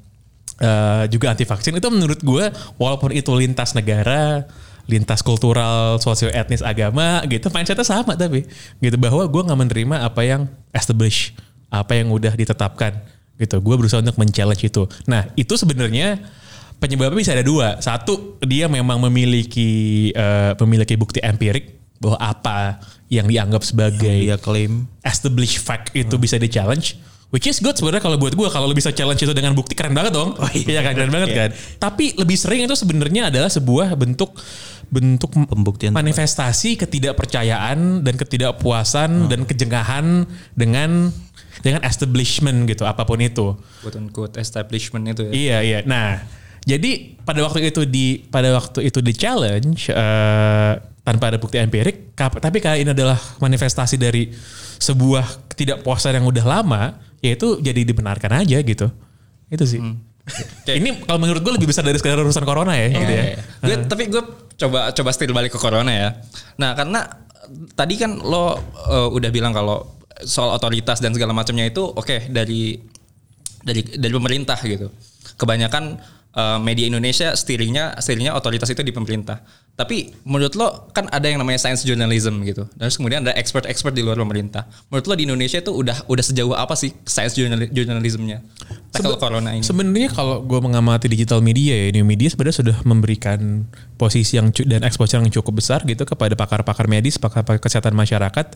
eh, 0.59 1.03
juga 1.07 1.31
anti 1.31 1.47
vaksin 1.47 1.79
itu 1.79 1.87
menurut 1.87 2.19
gue 2.19 2.45
walaupun 2.77 3.15
itu 3.15 3.31
lintas 3.33 3.73
negara 3.73 4.43
lintas 4.83 5.23
kultural, 5.23 5.95
sosio 6.03 6.27
etnis, 6.27 6.59
agama 6.59 7.23
gitu 7.31 7.47
mindsetnya 7.47 7.87
sama 7.87 8.19
tapi 8.19 8.43
gitu 8.83 8.99
bahwa 8.99 9.23
gue 9.23 9.41
nggak 9.47 9.59
menerima 9.59 9.95
apa 10.03 10.21
yang 10.27 10.51
established, 10.75 11.39
apa 11.71 11.95
yang 11.95 12.11
udah 12.11 12.35
ditetapkan 12.35 12.99
gitu. 13.39 13.63
Gue 13.63 13.75
berusaha 13.79 14.03
untuk 14.03 14.19
men-challenge 14.19 14.63
itu. 14.67 14.83
Nah 15.07 15.31
itu 15.39 15.55
sebenarnya 15.55 16.19
penyebabnya 16.77 17.17
bisa 17.17 17.33
ada 17.33 17.41
dua. 17.41 17.77
Satu 17.77 18.37
dia 18.41 18.65
memang 18.65 18.97
memiliki 19.01 19.71
eh, 20.09 20.51
memiliki 20.61 20.93
bukti 20.93 21.19
empirik 21.19 21.77
bahwa 21.97 22.17
apa 22.17 22.79
yang 23.07 23.25
dianggap 23.25 23.63
sebagai 23.63 24.11
dia 24.19 24.35
klaim 24.35 24.89
established 25.01 25.57
fact 25.57 25.93
itu 25.93 26.17
bisa 26.17 26.35
di 26.35 26.49
challenge 26.49 26.99
which 27.29 27.47
is 27.47 27.57
good 27.57 27.73
sebenarnya 27.73 28.03
kalau 28.03 28.17
buat 28.17 28.33
gue 28.33 28.47
kalau 28.49 28.65
lo 28.65 28.75
bisa 28.75 28.91
challenge 28.91 29.21
itu 29.21 29.31
dengan 29.31 29.53
bukti 29.53 29.71
keren 29.71 29.93
banget 29.93 30.11
dong 30.11 30.35
Oh, 30.35 30.49
iya. 30.51 30.77
iya 30.77 30.81
kan 30.81 30.93
keren 30.93 31.09
banget 31.09 31.29
Iya. 31.31 31.37
kan 31.39 31.49
tapi 31.79 32.11
lebih 32.13 32.35
sering 32.35 32.65
itu 32.65 32.75
sebenarnya 32.75 33.31
adalah 33.31 33.47
sebuah 33.47 33.95
bentuk 33.95 34.35
bentuk 34.89 35.31
Pembuktian. 35.31 35.95
manifestasi 35.95 36.75
ketidakpercayaan 36.75 38.03
dan 38.03 38.13
ketidakpuasan 38.13 39.31
dan 39.31 39.47
kejengahan 39.47 40.27
dengan 40.53 41.09
dengan 41.61 41.81
establishment 41.85 42.67
gitu 42.67 42.83
apa 42.83 43.01
pun 43.01 43.17
itu 43.17 43.55
quote 43.79 43.95
unquote 43.95 44.35
establishment 44.37 45.07
itu 45.07 45.29
ya. 45.29 45.31
Iya 45.31 45.57
iya. 45.63 45.77
Nah, 45.87 46.19
jadi 46.63 46.91
pada 47.21 47.43
waktu 47.43 47.67
itu 47.67 47.83
di 47.83 48.23
pada 48.27 48.55
waktu 48.55 48.87
itu 48.87 49.03
di 49.03 49.11
challenge 49.11 49.91
eh, 49.91 50.73
tanpa 51.03 51.27
ada 51.27 51.35
bukti 51.35 51.59
empirik, 51.59 52.15
tapi 52.15 52.63
kali 52.63 52.87
ini 52.87 52.95
adalah 52.95 53.19
manifestasi 53.43 53.99
dari 53.99 54.31
sebuah 54.79 55.51
ketidakpuasan 55.51 56.15
yang 56.15 56.23
udah 56.23 56.45
lama, 56.47 56.95
yaitu 57.19 57.59
jadi 57.59 57.83
dibenarkan 57.83 58.39
aja 58.39 58.63
gitu. 58.63 58.87
Itu 59.51 59.67
sih. 59.67 59.83
Kayak- 60.63 60.79
Ini 60.79 60.89
kalau 61.03 61.19
menurut 61.19 61.43
gue 61.43 61.53
lebih 61.59 61.67
besar 61.67 61.83
dari 61.83 61.99
sekedar 61.99 62.15
urusan 62.15 62.47
corona 62.47 62.79
ya, 62.79 62.87
gitu 62.95 63.11
ya. 63.11 63.23
Gue 63.59 63.75
tapi 63.83 64.03
gue 64.07 64.23
coba 64.55 64.95
coba 64.95 65.09
still 65.11 65.35
balik 65.35 65.51
ke 65.51 65.59
corona 65.59 65.91
ya. 65.91 66.09
Nah 66.55 66.71
karena 66.71 67.03
tadi 67.75 67.99
kan 67.99 68.23
lo 68.23 68.55
uh, 68.87 69.11
udah 69.11 69.27
bilang 69.27 69.51
kalau 69.51 69.99
soal 70.23 70.55
otoritas 70.55 71.03
dan 71.03 71.11
segala 71.11 71.35
macamnya 71.35 71.67
itu 71.67 71.83
oke 71.83 72.31
dari 72.31 72.79
dari 73.59 73.83
dari 73.99 74.13
pemerintah 74.15 74.55
gitu. 74.63 74.87
Kebanyakan 75.35 75.99
eh, 76.33 76.59
media 76.59 76.85
Indonesia 76.89 77.31
steeringnya 77.37 77.97
steeringnya 78.01 78.33
otoritas 78.33 78.69
itu 78.69 78.81
di 78.81 78.91
pemerintah. 78.91 79.39
Tapi 79.73 80.13
menurut 80.21 80.53
lo 80.53 80.93
kan 80.93 81.09
ada 81.09 81.25
yang 81.25 81.41
namanya 81.41 81.57
science 81.57 81.81
journalism 81.81 82.45
gitu. 82.45 82.69
Dan 82.77 82.89
terus 82.89 83.01
kemudian 83.01 83.25
ada 83.25 83.33
expert-expert 83.33 83.97
di 83.97 84.05
luar 84.05 84.21
pemerintah. 84.21 84.69
Menurut 84.93 85.05
lo 85.09 85.13
di 85.17 85.25
Indonesia 85.25 85.57
itu 85.57 85.73
udah 85.73 86.05
udah 86.05 86.23
sejauh 86.23 86.53
apa 86.53 86.77
sih 86.77 86.93
science 87.09 87.33
journal- 87.33 87.73
journalismnya? 87.73 88.45
Tackle 88.93 89.17
corona 89.17 89.57
ini. 89.57 89.65
Sebenarnya 89.65 90.13
kalau 90.13 90.45
gue 90.45 90.59
mengamati 90.61 91.09
digital 91.09 91.41
media 91.41 91.73
ya, 91.73 91.89
new 91.89 92.05
media 92.05 92.29
sebenarnya 92.29 92.57
sudah 92.61 92.77
memberikan 92.85 93.65
posisi 93.97 94.37
yang 94.37 94.53
dan 94.53 94.85
exposure 94.85 95.17
yang 95.17 95.33
cukup 95.33 95.57
besar 95.57 95.81
gitu 95.89 96.05
kepada 96.05 96.37
pakar-pakar 96.37 96.85
medis, 96.85 97.17
pakar-pakar 97.17 97.57
kesehatan 97.57 97.97
masyarakat, 97.97 98.53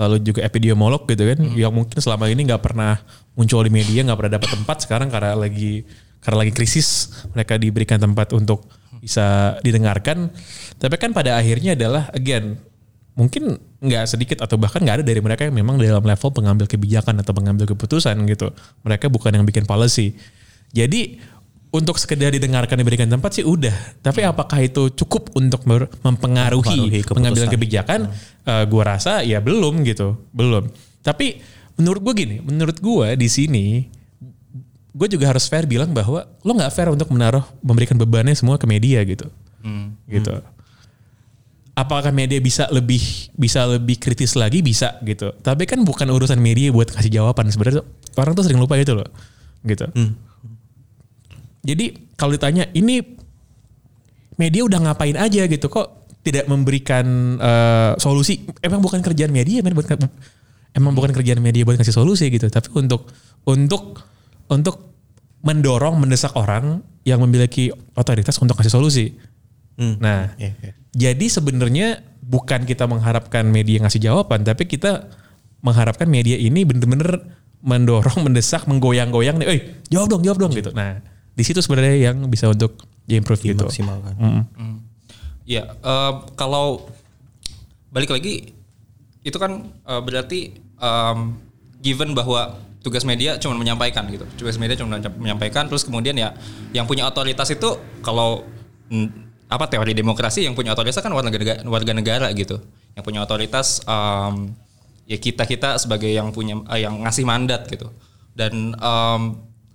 lalu 0.00 0.24
juga 0.24 0.40
epidemiolog 0.40 1.04
gitu 1.04 1.28
kan, 1.28 1.38
yang 1.52 1.76
mungkin 1.76 2.00
selama 2.00 2.32
ini 2.32 2.48
nggak 2.48 2.64
pernah 2.64 3.04
muncul 3.36 3.60
di 3.60 3.68
media, 3.68 4.00
nggak 4.08 4.16
pernah 4.16 4.32
dapat 4.40 4.50
tempat 4.56 4.76
sekarang 4.88 5.12
karena 5.12 5.36
lagi 5.36 5.84
karena 6.24 6.42
lagi 6.42 6.52
krisis 6.56 7.12
mereka 7.36 7.60
diberikan 7.60 8.00
tempat 8.00 8.32
untuk 8.32 8.64
bisa 8.98 9.60
didengarkan. 9.60 10.32
Tapi 10.80 10.96
kan 10.96 11.12
pada 11.12 11.36
akhirnya 11.36 11.76
adalah 11.76 12.08
again 12.16 12.56
mungkin 13.14 13.60
nggak 13.78 14.04
sedikit 14.10 14.42
atau 14.42 14.58
bahkan 14.58 14.82
nggak 14.82 15.00
ada 15.00 15.04
dari 15.06 15.20
mereka 15.22 15.46
yang 15.46 15.54
memang 15.54 15.78
dalam 15.78 16.02
level 16.02 16.30
pengambil 16.34 16.66
kebijakan 16.66 17.20
atau 17.20 17.36
pengambil 17.36 17.68
keputusan 17.68 18.16
gitu. 18.26 18.50
Mereka 18.82 19.12
bukan 19.12 19.36
yang 19.36 19.44
bikin 19.44 19.68
policy. 19.68 20.16
Jadi 20.74 21.20
untuk 21.74 21.98
sekedar 21.98 22.30
didengarkan 22.30 22.78
diberikan 22.80 23.10
tempat 23.10 23.34
sih 23.34 23.44
udah. 23.44 23.74
Tapi 24.00 24.22
apakah 24.24 24.62
itu 24.62 24.94
cukup 24.94 25.34
untuk 25.34 25.66
mempengaruhi 25.66 26.06
Mempengaruhi 26.06 27.00
pengambilan 27.04 27.50
kebijakan? 27.50 28.00
Eh, 28.46 28.64
gua 28.70 28.96
rasa 28.96 29.26
ya 29.26 29.42
belum 29.42 29.82
gitu, 29.82 30.30
belum. 30.30 30.70
Tapi 31.04 31.42
menurut 31.76 32.00
gue 32.00 32.14
gini, 32.14 32.36
menurut 32.40 32.78
gue 32.78 33.18
di 33.18 33.28
sini 33.28 33.66
gue 34.94 35.08
juga 35.10 35.26
harus 35.26 35.50
fair 35.50 35.66
bilang 35.66 35.90
bahwa 35.90 36.22
lo 36.46 36.52
nggak 36.54 36.70
fair 36.70 36.86
untuk 36.86 37.10
menaruh 37.10 37.42
memberikan 37.66 37.98
bebannya 37.98 38.38
semua 38.38 38.54
ke 38.62 38.66
media 38.70 39.02
gitu, 39.02 39.26
gitu. 40.06 40.34
Apakah 41.74 42.14
media 42.14 42.38
bisa 42.38 42.70
lebih 42.70 43.02
bisa 43.34 43.66
lebih 43.66 43.98
kritis 43.98 44.38
lagi? 44.38 44.62
Bisa 44.62 44.94
gitu. 45.02 45.34
Tapi 45.42 45.66
kan 45.66 45.82
bukan 45.82 46.06
urusan 46.06 46.38
media 46.38 46.70
buat 46.70 46.94
kasih 46.94 47.10
jawaban. 47.10 47.50
Sebenarnya 47.50 47.82
orang 48.14 48.38
tuh 48.38 48.46
sering 48.46 48.62
lupa 48.62 48.78
itu 48.78 48.94
loh, 48.94 49.10
gitu. 49.66 49.90
Jadi 51.66 52.14
kalau 52.14 52.38
ditanya 52.38 52.70
ini 52.70 53.02
media 54.38 54.62
udah 54.62 54.78
ngapain 54.86 55.18
aja? 55.18 55.50
gitu. 55.50 55.66
Kok 55.66 56.06
tidak 56.22 56.46
memberikan 56.46 57.34
eh, 57.42 57.92
solusi? 57.98 58.46
Emang 58.62 58.78
bukan 58.78 59.02
kerjaan 59.02 59.34
media 59.34 59.58
men 59.58 59.74
bukan 59.74 60.06
emang 60.70 60.94
bukan 60.94 61.10
kerjaan 61.10 61.42
media 61.42 61.66
buat 61.66 61.74
kasih 61.74 61.98
solusi 61.98 62.30
gitu. 62.30 62.46
Tapi 62.46 62.70
untuk 62.78 63.10
untuk 63.50 64.13
untuk 64.48 64.94
mendorong 65.44 66.00
mendesak 66.00 66.32
orang 66.36 66.80
yang 67.04 67.20
memiliki 67.20 67.68
otoritas 67.94 68.40
untuk 68.40 68.56
kasih 68.56 68.72
solusi. 68.72 69.12
Nah 69.76 70.32
Iya, 70.38 70.54
iya. 70.62 70.72
jadi 70.94 71.26
sebenarnya 71.28 72.00
bukan 72.24 72.64
kita 72.64 72.88
mengharapkan 72.88 73.44
media 73.44 73.84
ngasih 73.84 74.00
jawaban 74.00 74.46
tapi 74.46 74.64
kita 74.64 75.12
mengharapkan 75.60 76.08
media 76.08 76.38
ini 76.40 76.64
bener-bener 76.64 77.20
mendorong 77.64 78.20
mendesak 78.28 78.68
menggoyang-goyang 78.68 79.40
nih, 79.40 79.46
eh 79.48 79.60
jawab 79.88 80.16
dong 80.16 80.22
jawab 80.24 80.38
dong 80.48 80.52
gitu. 80.52 80.70
Nah 80.72 81.00
di 81.34 81.42
situ 81.42 81.58
sebenarnya 81.64 82.12
yang 82.12 82.28
bisa 82.30 82.46
untuk 82.52 82.78
diimprove 83.08 83.42
gitu. 83.42 83.64
Dimaksimalkan. 83.66 84.14
Mm. 84.16 84.76
Ya, 85.44 85.76
eh, 85.76 86.12
kalau 86.40 86.88
balik 87.92 88.12
lagi 88.14 88.54
itu 89.24 89.36
kan 89.36 89.72
eh, 89.84 90.00
berarti 90.04 90.56
em, 90.78 91.18
given 91.80 92.16
bahwa 92.16 92.60
tugas 92.84 93.08
media 93.08 93.40
cuma 93.40 93.56
menyampaikan 93.56 94.04
gitu. 94.12 94.28
Tugas 94.36 94.60
media 94.60 94.76
cuma 94.76 95.00
menyampaikan 95.00 95.64
terus 95.64 95.88
kemudian 95.88 96.12
ya 96.12 96.36
yang 96.76 96.84
punya 96.84 97.08
otoritas 97.08 97.48
itu 97.48 97.80
kalau 98.04 98.44
apa 99.48 99.64
teori 99.72 99.96
demokrasi 99.96 100.44
yang 100.44 100.52
punya 100.52 100.76
otoritas 100.76 101.00
kan 101.00 101.08
warga 101.16 101.32
negara, 101.32 101.64
warga 101.64 101.92
negara 101.96 102.28
gitu. 102.36 102.60
Yang 102.92 103.04
punya 103.08 103.20
otoritas 103.24 103.80
em, 103.88 104.52
ya 105.08 105.16
kita-kita 105.16 105.80
sebagai 105.80 106.12
yang 106.12 106.28
punya 106.28 106.60
eh, 106.76 106.84
yang 106.84 107.00
ngasih 107.08 107.24
mandat 107.24 107.64
gitu. 107.72 107.88
Dan 108.36 108.76
em, 108.76 109.22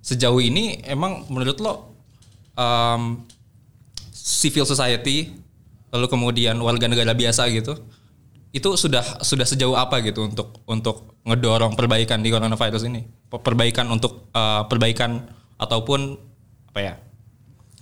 sejauh 0.05 0.37
ini 0.37 0.77
emang 0.85 1.25
menurut 1.33 1.57
lo 1.57 1.73
em, 2.53 3.25
civil 4.13 4.69
society 4.69 5.33
lalu 5.89 6.05
kemudian 6.05 6.53
warga 6.61 6.85
negara 6.85 7.17
biasa 7.17 7.49
gitu 7.49 7.73
itu 8.49 8.69
sudah 8.73 9.21
sudah 9.21 9.45
sejauh 9.45 9.77
apa 9.77 10.01
gitu 10.01 10.25
untuk 10.25 10.65
untuk 10.65 11.21
ngedorong 11.21 11.77
perbaikan 11.77 12.21
di 12.25 12.33
coronavirus 12.33 12.89
ini? 12.89 13.05
Per- 13.05 13.41
perbaikan 13.45 13.85
untuk 13.93 14.33
eh, 14.33 14.63
perbaikan 14.65 15.29
ataupun 15.61 16.17
apa 16.73 16.81
ya? 16.81 16.93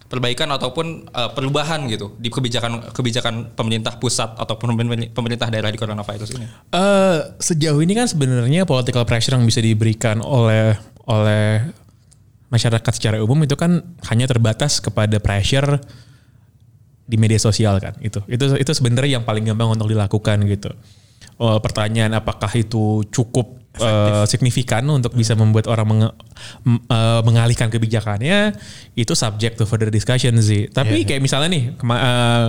Perbaikan 0.07 0.51
ataupun 0.51 1.07
eh, 1.07 1.29
perubahan 1.31 1.87
gitu 1.87 2.19
di 2.19 2.27
kebijakan 2.27 2.91
kebijakan 2.91 3.55
pemerintah 3.55 3.95
pusat 3.95 4.35
ataupun 4.35 4.75
pemer- 4.75 5.11
pemerintah 5.15 5.47
daerah 5.47 5.71
di 5.71 5.79
coronavirus 5.79 6.35
ini? 6.35 6.45
Eh, 6.75 7.19
sejauh 7.39 7.79
ini 7.79 7.95
kan 7.95 8.11
sebenarnya 8.11 8.67
political 8.67 9.07
pressure 9.07 9.39
yang 9.39 9.47
bisa 9.47 9.63
diberikan 9.63 10.19
oleh 10.19 10.75
oleh 11.07 11.63
masyarakat 12.51 12.91
secara 12.95 13.19
umum 13.23 13.39
itu 13.43 13.55
kan 13.55 13.83
hanya 14.11 14.27
terbatas 14.27 14.79
kepada 14.83 15.19
pressure 15.19 15.79
di 17.07 17.15
media 17.15 17.39
sosial 17.39 17.79
kan 17.79 17.95
itu 18.03 18.19
itu 18.27 18.59
itu 18.59 18.71
sebenarnya 18.71 19.17
yang 19.17 19.25
paling 19.25 19.47
gampang 19.47 19.71
untuk 19.71 19.87
dilakukan 19.87 20.43
gitu. 20.45 20.69
Oh, 21.37 21.61
pertanyaan 21.61 22.17
apakah 22.17 22.49
itu 22.51 23.05
cukup 23.07 23.61
eh, 23.77 24.25
signifikan 24.25 24.81
untuk 24.89 25.13
bisa 25.13 25.37
membuat 25.37 25.69
orang 25.69 25.85
menge- 25.85 26.15
eh, 26.65 27.21
mengalihkan 27.21 27.69
kebijakannya? 27.69 28.57
Itu 28.91 29.13
subject 29.13 29.55
to 29.55 29.63
further 29.63 29.87
discussion 29.87 30.33
sih. 30.41 30.65
Tapi 30.67 31.05
kayak 31.05 31.21
misalnya 31.21 31.49
nih 31.53 31.63
eh, 31.77 32.47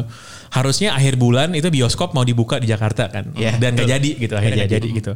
harusnya 0.51 0.97
akhir 0.97 1.21
bulan 1.21 1.53
itu 1.53 1.69
bioskop 1.69 2.17
mau 2.17 2.25
dibuka 2.25 2.57
di 2.57 2.65
Jakarta 2.67 3.13
kan 3.13 3.37
Iya, 3.37 3.61
dan 3.61 3.77
betul. 3.77 3.93
jadi 3.93 4.11
gitu. 4.19 4.35
Akhirnya 4.35 4.57
nggak 4.65 4.73
jadi. 4.81 4.89
gitu. 4.89 5.13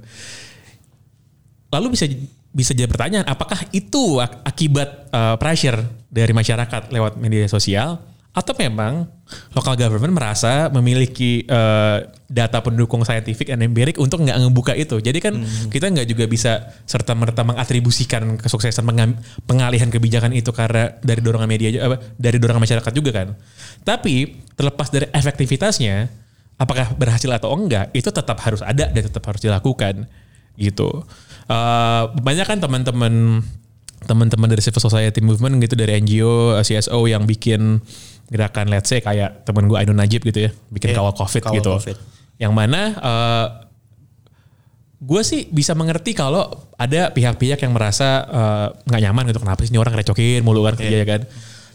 Lalu 1.73 1.87
bisa 1.97 2.05
bisa 2.53 2.77
jadi 2.77 2.85
pertanyaan 2.85 3.25
apakah 3.25 3.57
itu 3.73 4.21
ak- 4.21 4.45
akibat 4.45 5.09
uh, 5.09 5.41
pressure 5.41 5.81
dari 6.13 6.37
masyarakat 6.37 6.93
lewat 6.93 7.17
media 7.17 7.49
sosial 7.49 7.97
atau 8.33 8.57
memang 8.57 9.05
local 9.53 9.77
government 9.77 10.17
merasa 10.17 10.73
memiliki 10.73 11.45
uh, 11.53 12.01
data 12.33 12.65
pendukung 12.65 13.05
scientific 13.05 13.53
and 13.53 13.61
empirik 13.61 14.01
untuk 14.01 14.25
nggak 14.25 14.41
ngebuka 14.41 14.73
itu? 14.73 15.05
Jadi 15.05 15.19
kan 15.21 15.37
kita 15.69 15.93
nggak 15.93 16.09
juga 16.09 16.25
bisa 16.25 16.73
serta 16.89 17.13
merta 17.13 17.45
mengatribusikan 17.45 18.41
kesuksesan 18.41 18.89
pengalihan 19.45 19.93
kebijakan 19.93 20.33
itu 20.33 20.49
karena 20.51 20.97
dari 21.05 21.21
dorongan 21.21 21.49
media 21.49 21.69
apa, 21.85 22.01
dari 22.17 22.41
dorongan 22.41 22.65
masyarakat 22.65 22.93
juga 22.97 23.11
kan? 23.13 23.29
Tapi 23.85 24.41
terlepas 24.57 24.89
dari 24.89 25.13
efektivitasnya 25.13 26.09
apakah 26.57 26.97
berhasil 26.97 27.29
atau 27.29 27.53
enggak 27.53 27.93
itu 27.93 28.09
tetap 28.09 28.41
harus 28.41 28.65
ada 28.65 28.89
dan 28.89 29.03
tetap 29.03 29.23
harus 29.29 29.45
dilakukan 29.45 30.09
gitu. 30.57 31.05
Eh, 31.53 32.03
banyak 32.17 32.47
kan 32.49 32.59
teman-teman 32.63 33.45
teman-teman 34.03 34.51
dari 34.51 34.63
civil 34.63 34.83
society 34.83 35.23
movement 35.23 35.63
gitu 35.63 35.79
dari 35.79 35.99
NGO, 36.03 36.59
eh, 36.59 36.65
CSO 36.67 37.07
yang 37.07 37.27
bikin 37.27 37.83
gerakan 38.29 38.71
let's 38.71 38.87
say 38.89 39.01
kayak 39.01 39.43
temen 39.43 39.67
gue 39.67 39.77
Ainun 39.81 39.99
Najib 39.99 40.23
gitu 40.23 40.47
ya, 40.47 40.51
bikin 40.71 40.93
Iya, 40.93 41.03
kawal 41.03 41.15
covid 41.17 41.41
kawal 41.43 41.57
gitu. 41.59 41.71
COVID. 41.81 41.97
Yang 42.39 42.53
mana 42.53 42.81
eh, 42.95 43.47
gue 45.03 45.23
sih 45.27 45.51
bisa 45.51 45.75
mengerti 45.75 46.15
kalau 46.15 46.47
ada 46.79 47.11
pihak-pihak 47.11 47.59
yang 47.59 47.73
merasa 47.75 48.23
eh, 48.23 48.67
nggak 48.87 49.01
nyaman 49.03 49.25
gitu 49.35 49.41
kenapa 49.43 49.61
sih 49.67 49.71
ini 49.75 49.81
orang 49.83 49.95
recokin 49.99 50.41
mulu 50.47 50.63
kan 50.63 50.79
kerja 50.79 50.97
ya 51.03 51.07
kan. 51.09 51.23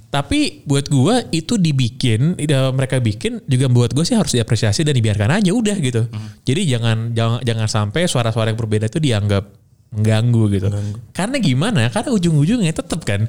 Tapi 0.08 0.64
buat 0.64 0.88
gue 0.88 1.36
itu 1.36 1.60
dibikin, 1.60 2.40
mereka 2.72 2.96
bikin 3.04 3.44
juga 3.44 3.68
buat 3.68 3.92
gue 3.92 4.08
sih 4.08 4.16
harus 4.16 4.32
diapresiasi 4.32 4.88
dan 4.88 4.96
dibiarkan 4.96 5.36
aja 5.36 5.52
udah 5.52 5.76
gitu. 5.84 6.08
Jadi 6.48 6.64
jangan 6.64 7.12
jangan 7.12 7.44
jangan 7.44 7.68
sampai 7.68 8.08
suara-suara 8.08 8.48
yang 8.48 8.56
berbeda 8.56 8.88
itu 8.88 9.04
dianggap 9.04 9.52
mengganggu 9.92 10.44
gitu. 10.56 10.68
Karena 11.12 11.38
gimana? 11.44 11.92
Karena 11.92 12.16
ujung-ujungnya 12.16 12.72
tetap 12.72 13.04
kan 13.04 13.28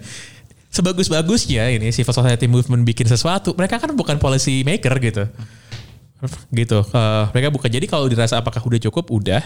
sebagus-bagusnya 0.69 1.75
ini 1.75 1.89
civil 1.91 2.13
society 2.13 2.47
movement 2.47 2.85
bikin 2.85 3.09
sesuatu, 3.09 3.57
mereka 3.57 3.81
kan 3.81 3.93
bukan 3.97 4.21
policy 4.21 4.63
maker 4.63 4.95
gitu 5.01 5.25
gitu. 6.51 6.79
Eh, 6.83 7.25
mereka 7.31 7.49
bukan 7.55 7.71
jadi 7.71 7.87
kalau 7.87 8.11
dirasa 8.11 8.43
apakah 8.43 8.59
udah 8.63 8.81
cukup 8.91 9.11
udah. 9.15 9.43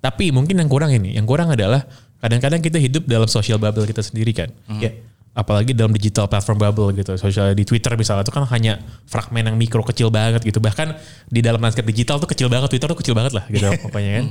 Tapi 0.00 0.32
mungkin 0.32 0.60
yang 0.60 0.68
kurang 0.68 0.92
ini, 0.92 1.16
yang 1.16 1.24
kurang 1.24 1.52
adalah 1.52 1.84
kadang-kadang 2.20 2.60
kita 2.60 2.76
hidup 2.76 3.08
dalam 3.08 3.28
social 3.28 3.56
bubble 3.56 3.88
kita 3.88 4.04
sendiri 4.04 4.32
kan. 4.36 4.52
Ya. 4.80 4.92
Apalagi 5.34 5.74
dalam 5.74 5.90
digital 5.90 6.28
platform 6.28 6.60
bubble 6.60 6.92
gitu. 6.94 7.16
Sosial 7.16 7.56
di 7.56 7.64
Twitter 7.64 7.96
misalnya 7.96 8.22
itu 8.22 8.32
kan 8.32 8.44
hanya 8.52 8.78
fragmen 9.08 9.42
yang 9.48 9.56
mikro 9.56 9.82
kecil 9.82 10.12
banget 10.12 10.44
gitu. 10.44 10.60
Bahkan 10.60 10.94
di 11.26 11.40
dalam 11.40 11.58
landscape 11.58 11.88
digital 11.88 12.20
tuh 12.20 12.28
kecil 12.28 12.52
banget, 12.52 12.68
Twitter 12.70 12.88
tuh 12.88 12.98
kecil 13.00 13.16
banget 13.16 13.32
lah 13.32 13.44
gitu 13.48 13.64
pokoknya 13.88 14.12
kan. 14.20 14.26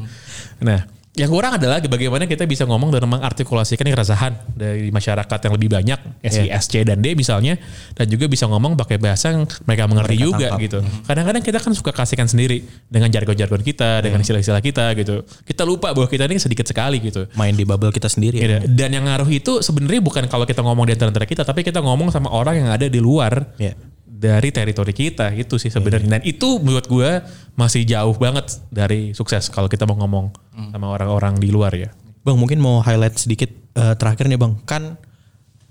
Nah, 0.62 0.80
yang 1.14 1.30
kurang 1.30 1.62
adalah 1.62 1.78
bagaimana 1.78 2.26
kita 2.26 2.50
bisa 2.50 2.66
ngomong 2.66 2.90
dan 2.90 3.06
mengartikulasikan 3.06 3.86
keresahan 3.86 4.34
dari 4.58 4.90
masyarakat 4.90 5.40
yang 5.46 5.54
lebih 5.54 5.70
banyak 5.70 6.00
Iya. 6.26 6.58
SC 6.58 6.82
dan 6.82 7.06
D 7.06 7.14
misalnya 7.14 7.62
dan 7.94 8.10
juga 8.10 8.26
bisa 8.26 8.50
ngomong 8.50 8.74
pakai 8.74 8.98
bahasa 8.98 9.30
yang 9.30 9.46
mereka 9.70 9.86
mengerti 9.86 10.18
Mereka 10.18 10.26
juga 10.26 10.48
tangkap. 10.50 10.66
gitu. 10.66 10.80
Kadang-kadang 11.06 11.44
kita 11.46 11.58
kan 11.62 11.72
suka 11.78 11.92
kasihkan 11.94 12.26
sendiri 12.26 12.66
dengan 12.90 13.14
jargon-jargon 13.14 13.62
kita, 13.62 14.02
dengan 14.02 14.20
Iya. 14.20 14.26
istilah-istilah 14.26 14.64
kita 14.66 14.86
gitu. 14.98 15.22
Kita 15.46 15.62
lupa 15.64 15.94
bahwa 15.94 16.10
kita 16.10 16.26
ini 16.26 16.42
sedikit 16.42 16.66
sekali 16.66 16.98
gitu. 16.98 17.30
Main 17.38 17.54
di 17.54 17.62
bubble 17.62 17.94
kita 17.94 18.10
sendiri. 18.10 18.42
Gitu. 18.42 18.74
Dan 18.74 18.90
yang 18.98 19.06
ngaruh 19.06 19.30
itu 19.30 19.62
sebenarnya 19.62 20.02
bukan 20.02 20.26
kalau 20.26 20.50
kita 20.50 20.66
ngomong 20.66 20.90
di 20.90 20.98
antara 20.98 21.30
kita, 21.30 21.46
tapi 21.46 21.62
kita 21.62 21.78
ngomong 21.78 22.10
sama 22.10 22.34
orang 22.34 22.58
yang 22.58 22.70
ada 22.74 22.90
di 22.90 22.98
luar 22.98 23.54
Iya. 23.62 23.78
Dari 24.24 24.56
teritori 24.56 24.96
kita 24.96 25.36
itu 25.36 25.60
sih 25.60 25.68
sebenarnya. 25.68 26.20
Dan 26.20 26.24
itu 26.24 26.64
menurut 26.64 26.88
gue 26.88 27.20
masih 27.60 27.84
jauh 27.84 28.16
banget 28.16 28.64
dari 28.72 29.12
sukses 29.12 29.52
kalau 29.52 29.68
kita 29.68 29.84
mau 29.84 30.00
ngomong 30.00 30.32
sama 30.72 30.88
orang-orang 30.88 31.36
di 31.44 31.52
luar 31.52 31.76
ya. 31.76 31.92
Bang 32.24 32.40
mungkin 32.40 32.64
mau 32.64 32.80
highlight 32.80 33.20
sedikit 33.20 33.52
eh, 33.76 33.96
terakhir 34.00 34.32
nih 34.32 34.40
bang. 34.40 34.56
Kan 34.64 34.96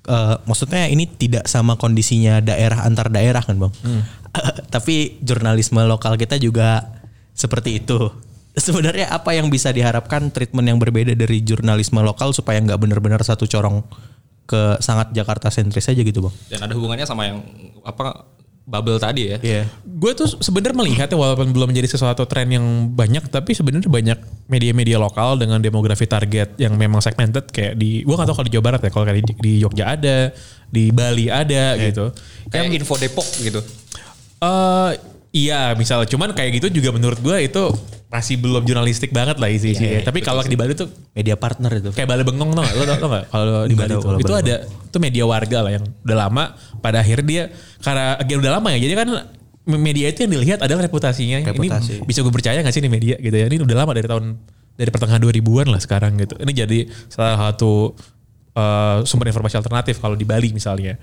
eh, 0.04 0.36
maksudnya 0.44 0.84
ini 0.92 1.08
tidak 1.08 1.48
sama 1.48 1.80
kondisinya 1.80 2.44
daerah 2.44 2.84
antar 2.84 3.08
daerah 3.08 3.40
kan 3.40 3.56
bang. 3.56 3.72
Tapi 4.74 5.16
jurnalisme 5.24 5.80
lokal 5.88 6.20
kita 6.20 6.36
juga 6.36 7.00
seperti 7.32 7.80
itu. 7.80 8.12
Sebenarnya 8.52 9.08
apa 9.08 9.32
yang 9.32 9.48
bisa 9.48 9.72
diharapkan 9.72 10.28
treatment 10.28 10.68
yang 10.68 10.76
berbeda 10.76 11.16
dari 11.16 11.40
jurnalisme 11.40 12.04
lokal 12.04 12.36
supaya 12.36 12.60
nggak 12.60 12.76
benar-benar 12.76 13.24
satu 13.24 13.48
corong 13.48 13.80
ke 14.44 14.76
sangat 14.84 15.16
Jakarta 15.16 15.48
sentris 15.48 15.88
aja 15.88 16.04
gitu 16.04 16.28
bang. 16.28 16.34
Dan 16.52 16.60
ada 16.68 16.76
hubungannya 16.76 17.08
sama 17.08 17.32
yang 17.32 17.40
apa 17.80 18.28
bubble 18.72 18.96
tadi 18.96 19.28
ya. 19.28 19.38
Iya. 19.44 19.62
Gue 19.84 20.16
tuh 20.16 20.32
sebenarnya 20.40 20.72
melihatnya 20.72 21.20
walaupun 21.20 21.52
belum 21.52 21.76
menjadi 21.76 21.92
sesuatu 21.92 22.24
tren 22.24 22.48
yang 22.48 22.64
banyak, 22.96 23.28
tapi 23.28 23.52
sebenarnya 23.52 23.92
banyak 23.92 24.18
media-media 24.48 24.96
lokal 24.96 25.36
dengan 25.36 25.60
demografi 25.60 26.08
target 26.08 26.56
yang 26.56 26.80
memang 26.80 27.04
segmented 27.04 27.52
kayak 27.52 27.76
di, 27.76 28.00
gue 28.00 28.14
gak 28.16 28.24
tahu 28.24 28.40
kalau 28.40 28.48
di 28.48 28.54
Jawa 28.56 28.64
Barat 28.72 28.80
ya, 28.80 28.90
kalau 28.90 29.04
kayak 29.04 29.20
di, 29.20 29.34
di 29.36 29.52
Jogja 29.60 29.92
ada, 29.92 30.32
di 30.72 30.88
Bali 30.88 31.28
ada 31.28 31.76
gitu. 31.76 32.08
Kayak 32.48 32.72
info 32.72 32.96
Depok 32.96 33.28
gitu. 33.44 33.60
Eh 34.40 35.11
iya 35.32 35.72
misalnya 35.74 36.06
cuman 36.06 36.36
kayak 36.36 36.60
gitu 36.60 36.80
juga 36.80 36.92
menurut 36.92 37.18
gue 37.18 37.36
itu 37.48 37.72
masih 38.12 38.36
belum 38.36 38.68
jurnalistik 38.68 39.08
banget 39.08 39.40
lah 39.40 39.48
isi 39.48 39.72
isinya. 39.72 40.04
Tapi 40.04 40.20
kalau 40.20 40.44
di 40.44 40.52
Bali 40.52 40.76
tuh 40.76 40.92
Media 41.16 41.32
partner 41.32 41.72
itu. 41.80 41.90
kayak 41.96 42.04
Bale 42.04 42.24
Bengong 42.28 42.52
tau 42.52 42.60
gak? 42.60 42.74
Lo 42.76 42.84
tau, 42.84 43.08
gak? 43.08 43.24
Kalau 43.32 43.64
di 43.64 43.72
Bali 43.72 43.96
tahu 43.96 44.20
itu. 44.20 44.32
ada, 44.36 44.56
itu 44.68 44.98
media 45.00 45.24
warga 45.24 45.58
lah 45.64 45.72
yang 45.80 45.84
udah 46.04 46.16
lama. 46.28 46.44
Pada 46.84 47.00
akhirnya 47.00 47.24
dia, 47.24 47.44
karena 47.80 48.20
agak 48.20 48.36
udah 48.36 48.52
lama 48.60 48.68
ya. 48.76 48.84
Jadi 48.84 48.92
kan 48.92 49.08
media 49.64 50.12
itu 50.12 50.28
yang 50.28 50.32
dilihat 50.36 50.60
adalah 50.60 50.84
reputasinya. 50.84 51.40
Reputasi. 51.40 52.04
Ini 52.04 52.04
bisa 52.04 52.20
gue 52.20 52.32
percaya 52.36 52.60
gak 52.60 52.74
sih 52.76 52.84
ini 52.84 52.92
media 52.92 53.16
gitu 53.16 53.32
ya. 53.32 53.48
Ini 53.48 53.64
udah 53.64 53.76
lama 53.80 53.92
dari 53.96 54.04
tahun, 54.04 54.24
dari 54.76 54.90
pertengahan 54.92 55.20
2000-an 55.24 55.66
lah 55.72 55.80
sekarang 55.80 56.12
gitu. 56.20 56.36
Ini 56.36 56.52
jadi 56.52 56.78
salah 57.08 57.40
satu 57.48 57.96
eh, 58.52 58.98
sumber 59.04 59.28
informasi 59.28 59.56
alternatif 59.56 59.98
kalau 59.98 60.14
di 60.14 60.24
Bali 60.24 60.52
misalnya 60.52 60.96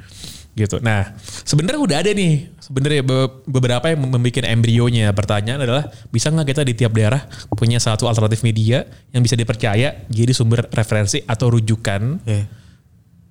gitu. 0.49 0.81
Nah, 0.81 1.13
sebenarnya 1.45 1.79
udah 1.79 1.97
ada 2.03 2.11
nih 2.11 2.51
sebenarnya 2.59 3.05
be- 3.05 3.31
beberapa 3.47 3.85
yang 3.87 4.01
membuat 4.03 4.43
embrionya. 4.43 5.13
Pertanyaan 5.13 5.61
adalah 5.61 5.87
bisa 6.09 6.33
nggak 6.33 6.47
kita 6.51 6.61
di 6.65 6.73
tiap 6.75 6.91
daerah 6.91 7.21
punya 7.53 7.79
satu 7.79 8.09
alternatif 8.09 8.43
media 8.43 8.83
yang 9.13 9.23
bisa 9.23 9.39
dipercaya 9.39 10.03
jadi 10.09 10.31
sumber 10.33 10.67
referensi 10.67 11.21
atau 11.23 11.53
rujukan 11.53 12.25
Iya. 12.25 12.43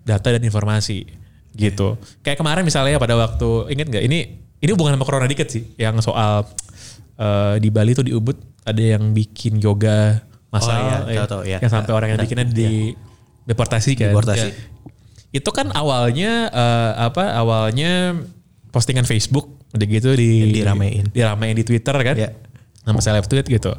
data 0.06 0.28
dan 0.32 0.40
informasi 0.40 1.04
gitu. 1.52 1.98
Kayak 2.22 2.38
kemarin 2.40 2.64
misalnya 2.64 2.96
pada 2.96 3.18
waktu 3.18 3.74
inget 3.74 3.90
nggak 3.90 4.04
ini 4.08 4.18
ini 4.58 4.70
hubungan 4.72 4.96
sama 4.96 5.04
corona 5.04 5.26
dikit 5.28 5.50
sih 5.52 5.74
yang 5.76 5.98
soal 6.00 6.46
eh, 7.18 7.54
di 7.60 7.68
Bali 7.68 7.92
tuh 7.92 8.06
di 8.06 8.14
Ubud 8.14 8.38
ada 8.62 8.80
yang 8.80 9.12
bikin 9.12 9.58
yoga 9.58 10.22
masal 10.48 10.72
Oh, 10.72 10.80
iya, 10.80 10.96
ya, 11.12 11.16
tahu-tahu, 11.26 11.42
iya. 11.44 11.58
yang 11.60 11.72
sampai 11.72 11.92
orang 11.92 12.08
yang 12.14 12.20
bikinnya 12.24 12.46
di 12.48 12.94
deportasi 13.48 13.96
kan. 13.96 14.12
Deportasi. 14.12 14.48
Ya. 14.48 14.54
Itu 15.32 15.48
kan 15.50 15.72
awalnya 15.72 16.52
eh, 16.52 16.92
apa 17.00 17.32
awalnya 17.32 18.16
postingan 18.68 19.08
Facebook 19.08 19.56
udah 19.72 19.86
gitu 19.88 20.12
di 20.16 20.60
Diramein. 20.60 21.08
diramein 21.12 21.56
di 21.56 21.64
Twitter 21.64 21.96
kan. 21.96 22.16
Iya. 22.16 22.30
Nama 22.84 23.00
seleb 23.00 23.24
tweet 23.28 23.48
gitu. 23.48 23.72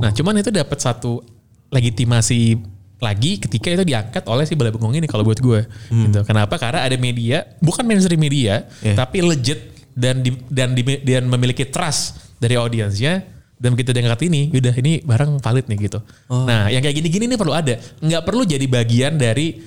Nah, 0.00 0.12
cuman 0.12 0.40
itu 0.40 0.48
dapat 0.48 0.80
satu 0.80 1.20
legitimasi 1.68 2.56
lagi 3.02 3.36
ketika 3.36 3.68
itu 3.68 3.84
diangkat 3.84 4.24
oleh 4.24 4.48
si 4.48 4.56
Bala 4.56 4.72
Bengong 4.72 4.96
ini 4.96 5.04
kalau 5.04 5.20
buat 5.26 5.36
gue. 5.36 5.68
Gitu. 5.92 6.20
Kenapa? 6.24 6.56
Karena 6.56 6.88
ada 6.88 6.96
media, 6.96 7.44
bukan 7.60 7.84
mainstream 7.84 8.16
media, 8.16 8.64
Iya. 8.80 8.96
tapi 8.96 9.20
legit 9.20 9.60
dan 9.92 10.24
di, 10.24 10.32
dan 10.48 10.72
di, 10.72 10.82
dan 11.04 11.28
memiliki 11.28 11.68
trust 11.68 12.16
dari 12.40 12.56
audiensnya 12.56 13.20
dan 13.64 13.72
begitu 13.72 13.96
dia 13.96 14.04
ngangkat 14.04 14.28
ini, 14.28 14.52
udah 14.52 14.74
ini 14.76 14.92
barang 15.00 15.40
valid 15.40 15.64
nih 15.72 15.78
gitu. 15.88 15.98
Nah, 16.28 16.68
yang 16.68 16.84
kayak 16.84 17.00
gini-gini 17.00 17.24
nih 17.32 17.38
perlu 17.40 17.56
ada. 17.56 17.80
Nggak 18.04 18.22
perlu 18.28 18.44
jadi 18.44 18.66
bagian 18.68 19.16
dari 19.16 19.64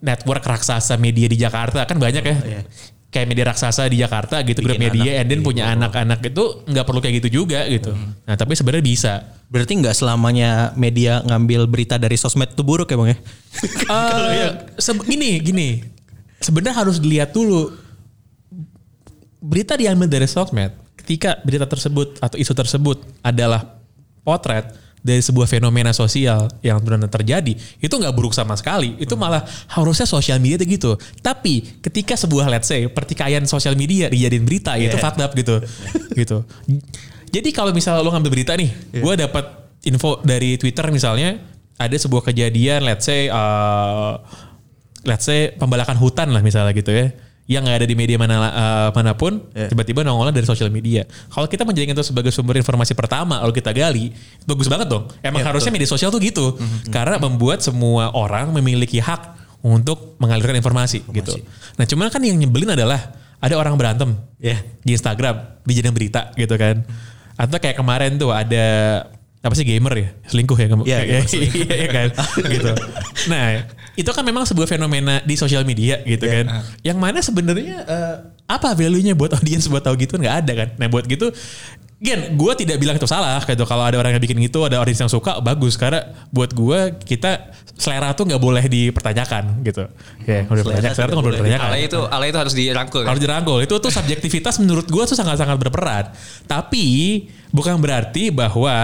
network 0.00 0.40
raksasa 0.40 0.96
media 0.96 1.28
di 1.28 1.36
Jakarta 1.36 1.84
kan 1.84 2.00
banyak 2.00 2.24
ya. 2.24 2.36
Kayak 3.12 3.26
media 3.32 3.44
raksasa 3.48 3.88
di 3.88 4.00
Jakarta 4.00 4.40
gitu, 4.44 4.60
grup 4.60 4.76
Bikin 4.76 4.92
media, 4.92 5.10
anak 5.12 5.20
and 5.20 5.26
then 5.28 5.40
gitu. 5.40 5.48
punya 5.48 5.64
anak-anak 5.72 6.20
itu 6.24 6.44
nggak 6.68 6.84
perlu 6.84 7.00
kayak 7.04 7.14
gitu 7.20 7.28
juga 7.44 7.64
gitu. 7.68 7.92
Nah, 8.24 8.34
tapi 8.36 8.56
sebenarnya 8.56 8.84
bisa. 8.84 9.12
Berarti 9.46 9.72
nggak 9.78 9.94
selamanya 9.94 10.74
media 10.74 11.20
ngambil 11.22 11.68
berita 11.70 11.96
dari 11.96 12.16
sosmed 12.16 12.56
itu 12.56 12.64
buruk 12.64 12.88
ya 12.88 12.96
bang 12.98 13.08
ya? 13.12 13.18
Eh, 13.88 14.48
sebe- 14.76 15.06
gini, 15.06 15.38
gini. 15.40 15.68
Sebenarnya 16.42 16.76
harus 16.82 17.00
dilihat 17.00 17.32
dulu 17.32 17.72
berita 19.40 19.78
diambil 19.78 20.10
dari 20.10 20.26
sosmed. 20.28 20.74
Ketika 21.06 21.38
berita 21.46 21.70
tersebut 21.70 22.18
atau 22.18 22.34
isu 22.34 22.50
tersebut 22.50 22.98
adalah 23.22 23.78
potret 24.26 24.74
dari 24.98 25.22
sebuah 25.22 25.46
fenomena 25.46 25.94
sosial 25.94 26.50
yang 26.66 26.82
benar-benar 26.82 27.14
terjadi, 27.14 27.54
itu 27.78 27.94
nggak 27.94 28.10
buruk 28.10 28.34
sama 28.34 28.58
sekali. 28.58 28.98
Itu 28.98 29.14
malah 29.14 29.46
harusnya 29.70 30.02
sosial 30.02 30.42
media 30.42 30.58
itu 30.58 30.74
gitu. 30.74 30.98
Tapi 31.22 31.78
ketika 31.78 32.18
sebuah 32.18 32.50
let's 32.50 32.66
say 32.66 32.90
pertikaian 32.90 33.46
sosial 33.46 33.78
media 33.78 34.10
dijadiin 34.10 34.42
berita, 34.42 34.74
ya 34.74 34.90
itu 34.90 34.98
Yeah. 34.98 35.04
fucked 35.06 35.22
up 35.22 35.30
gitu. 35.38 35.62
gitu. 36.26 36.42
Jadi 37.30 37.54
kalau 37.54 37.70
misalnya 37.70 38.02
lo 38.02 38.10
ngambil 38.10 38.34
berita 38.34 38.58
nih, 38.58 38.66
gue 38.98 39.14
dapat 39.14 39.44
info 39.86 40.18
dari 40.26 40.58
Twitter 40.58 40.90
misalnya 40.90 41.38
ada 41.78 41.94
sebuah 41.94 42.26
kejadian, 42.26 42.82
let's 42.82 43.06
say, 43.06 43.30
uh, 43.30 44.18
let's 45.06 45.22
say 45.22 45.54
pembalakan 45.54 45.94
hutan 46.02 46.34
lah 46.34 46.42
misalnya 46.42 46.74
gitu 46.74 46.90
ya, 46.90 47.14
yang 47.46 47.62
nggak 47.62 47.78
ada 47.78 47.86
di 47.86 47.94
media 47.94 48.18
mana 48.18 48.34
uh, 48.36 48.88
mana 48.90 49.14
pun, 49.14 49.38
Yeah. 49.54 49.70
tiba-tiba 49.70 50.02
nongolnya 50.02 50.34
dari 50.34 50.46
sosial 50.46 50.66
media. 50.68 51.06
Kalau 51.30 51.46
kita 51.46 51.62
menjadikan 51.62 51.94
itu 51.94 52.02
sebagai 52.02 52.30
sumber 52.30 52.58
informasi 52.58 52.92
pertama, 52.92 53.38
lalu 53.38 53.54
kita 53.54 53.70
gali, 53.70 54.10
bagus 54.42 54.66
banget 54.66 54.90
dong. 54.90 55.06
Emang 55.22 55.40
Iya, 55.40 55.54
harusnya 55.54 55.70
media 55.70 55.86
sosial 55.86 56.10
tuh 56.10 56.18
gitu, 56.18 56.58
karena 56.90 57.16
membuat 57.16 57.62
semua 57.62 58.10
orang 58.10 58.50
memiliki 58.50 58.98
hak 58.98 59.38
untuk 59.62 60.18
mengalirkan 60.18 60.54
informasi, 60.54 61.06
gitu. 61.08 61.38
Nah 61.74 61.84
cuman 61.84 62.10
kan 62.10 62.18
yang 62.20 62.34
nyebelin 62.34 62.74
adalah 62.74 63.14
ada 63.38 63.54
orang 63.54 63.78
berantem 63.78 64.18
Iya. 64.36 64.66
di 64.82 64.90
Instagram 64.92 65.62
dijadiin 65.62 65.94
berita 65.94 66.34
gitu 66.34 66.54
kan. 66.54 66.82
Atau 67.36 67.62
kayak 67.62 67.76
kemarin 67.76 68.18
tuh 68.18 68.34
ada 68.34 68.66
apa 69.38 69.54
sih 69.54 69.62
gamer 69.62 69.94
ya 69.94 70.08
selingkuh 70.26 70.58
ya 70.58 70.66
Iya, 70.66 70.98
gamer 71.06 71.28
selingkuh. 71.30 71.62
iya 71.70 71.86
kan 71.86 72.08
gitu 72.58 72.72
nah 73.30 73.62
itu 73.96 74.10
kan 74.12 74.22
memang 74.22 74.44
sebuah 74.44 74.68
fenomena 74.68 75.24
di 75.24 75.34
sosial 75.34 75.64
media 75.64 76.04
gitu 76.04 76.22
Iya. 76.22 76.44
kan 76.44 76.46
yang 76.84 76.98
mana 77.00 77.18
sebenarnya 77.18 77.76
eh, 77.82 78.14
apa 78.46 78.76
value-nya 78.76 79.16
buat 79.16 79.32
audiens 79.40 79.66
buat 79.66 79.82
tahu 79.82 79.96
gitu 79.98 80.20
nggak 80.20 80.36
ada 80.44 80.52
kan 80.52 80.68
nah 80.76 80.86
buat 80.86 81.04
gitu 81.04 81.32
Gen, 81.96 82.36
gue 82.36 82.52
tidak 82.60 82.76
bilang 82.76 83.00
itu 83.00 83.08
salah 83.08 83.40
gitu. 83.40 83.64
Kalau 83.64 83.80
ada 83.80 83.96
orang 83.96 84.12
yang 84.12 84.20
bikin 84.20 84.36
gitu, 84.44 84.68
ada 84.68 84.84
audiens 84.84 85.00
yang 85.00 85.08
suka, 85.08 85.40
bagus. 85.40 85.80
Karena 85.80 86.12
buat 86.28 86.52
gue, 86.52 86.92
kita 87.00 87.48
selera 87.72 88.12
tuh 88.12 88.28
nggak 88.28 88.36
boleh 88.36 88.60
dipertanyakan 88.68 89.64
gitu. 89.64 89.88
Ya, 90.28 90.44
kalau 90.44 90.60
dipertanyakan, 90.60 90.92
selera 90.92 91.08
tuh 91.08 91.16
nggak 91.16 91.24
boleh 91.24 91.36
dipertanyakan. 91.40 91.68
Alay 91.72 91.82
itu 91.88 92.00
alay 92.04 92.28
itu 92.28 92.36
harus 92.44 92.52
dirangkul. 92.52 93.00
kan? 93.00 93.08
Harus 93.16 93.22
dirangkul. 93.24 93.58
Itu 93.64 93.80
tuh 93.80 93.88
subjektivitas 93.88 94.60
menurut 94.60 94.84
gue 94.84 95.04
tuh 95.08 95.16
sangat-sangat 95.16 95.56
berperan. 95.56 96.12
Tapi 96.44 96.86
bukan 97.48 97.80
berarti 97.80 98.28
bahwa 98.28 98.76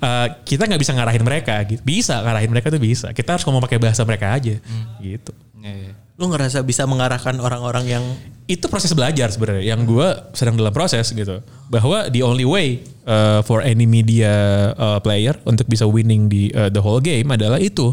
uh, 0.00 0.28
kita 0.44 0.66
nggak 0.66 0.80
bisa 0.80 0.92
ngarahin 0.96 1.24
mereka. 1.24 1.54
gitu. 1.64 1.80
Bisa 1.84 2.20
ngarahin 2.20 2.50
mereka 2.50 2.72
tuh 2.72 2.80
bisa. 2.80 3.12
Kita 3.12 3.36
harus 3.36 3.44
ngomong 3.44 3.62
pakai 3.64 3.78
bahasa 3.80 4.02
mereka 4.02 4.32
aja. 4.32 4.56
Gitu. 5.00 5.32
Iya, 5.60 5.72
iya. 5.72 5.92
Lu 6.16 6.32
ngerasa 6.32 6.64
bisa 6.64 6.88
mengarahkan 6.88 7.36
orang-orang 7.40 7.84
yang 7.86 8.04
Itu 8.46 8.70
proses 8.70 8.94
belajar 8.94 9.26
sebenarnya. 9.34 9.74
Yang 9.74 9.80
gue 9.90 10.08
sedang 10.32 10.54
dalam 10.54 10.70
proses 10.70 11.10
gitu. 11.10 11.42
Bahwa 11.66 12.06
the 12.08 12.22
only 12.22 12.46
way 12.46 12.86
uh, 13.02 13.42
for 13.42 13.58
any 13.58 13.90
media 13.90 14.30
uh, 14.78 15.02
player 15.02 15.34
untuk 15.42 15.66
bisa 15.66 15.82
winning 15.82 16.30
di 16.30 16.54
uh, 16.54 16.70
the 16.70 16.78
whole 16.78 17.02
game 17.02 17.26
adalah 17.34 17.58
itu 17.58 17.90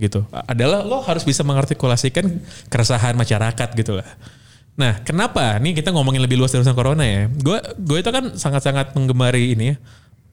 gitu. 0.00 0.24
Adalah 0.48 0.80
lo 0.80 1.04
harus 1.04 1.26
bisa 1.28 1.44
mengartikulasikan 1.44 2.24
keresahan 2.72 3.12
masyarakat 3.20 3.68
gitu 3.76 4.00
lah. 4.00 4.08
Nah, 4.80 5.04
kenapa? 5.04 5.60
Nih 5.60 5.76
kita 5.76 5.92
ngomongin 5.92 6.24
lebih 6.24 6.40
luas 6.40 6.48
dari 6.56 6.64
urusan 6.64 6.72
corona 6.72 7.04
ya. 7.04 7.28
Gue 7.28 7.60
gue 7.76 7.98
itu 8.00 8.08
kan 8.08 8.32
sangat-sangat 8.32 8.96
menggemari 8.96 9.52
ini 9.52 9.74
ya. 9.74 9.76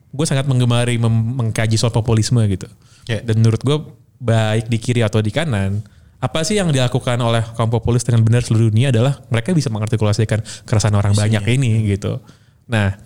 Gue 0.08 0.24
sangat 0.24 0.48
menggemari 0.48 0.96
mem- 0.96 1.36
mengkaji 1.36 1.76
soal 1.76 1.92
populisme 1.92 2.40
gitu. 2.48 2.66
Ya. 3.04 3.20
Dan 3.20 3.44
menurut 3.44 3.60
gue 3.60 3.76
baik 4.18 4.66
di 4.66 4.78
kiri 4.80 5.00
atau 5.04 5.22
di 5.22 5.30
kanan, 5.30 5.84
apa 6.18 6.42
sih 6.42 6.58
yang 6.58 6.74
dilakukan 6.74 7.14
oleh 7.22 7.44
kaum 7.54 7.70
populis 7.70 8.02
dengan 8.02 8.26
benar 8.26 8.42
seluruh 8.42 8.74
dunia 8.74 8.90
adalah 8.90 9.22
mereka 9.30 9.54
bisa 9.54 9.70
mengartikulasikan 9.70 10.42
keresahan 10.66 10.96
orang 10.98 11.14
banyak 11.14 11.44
ini 11.54 11.86
gitu. 11.86 12.18
Nah, 12.66 12.98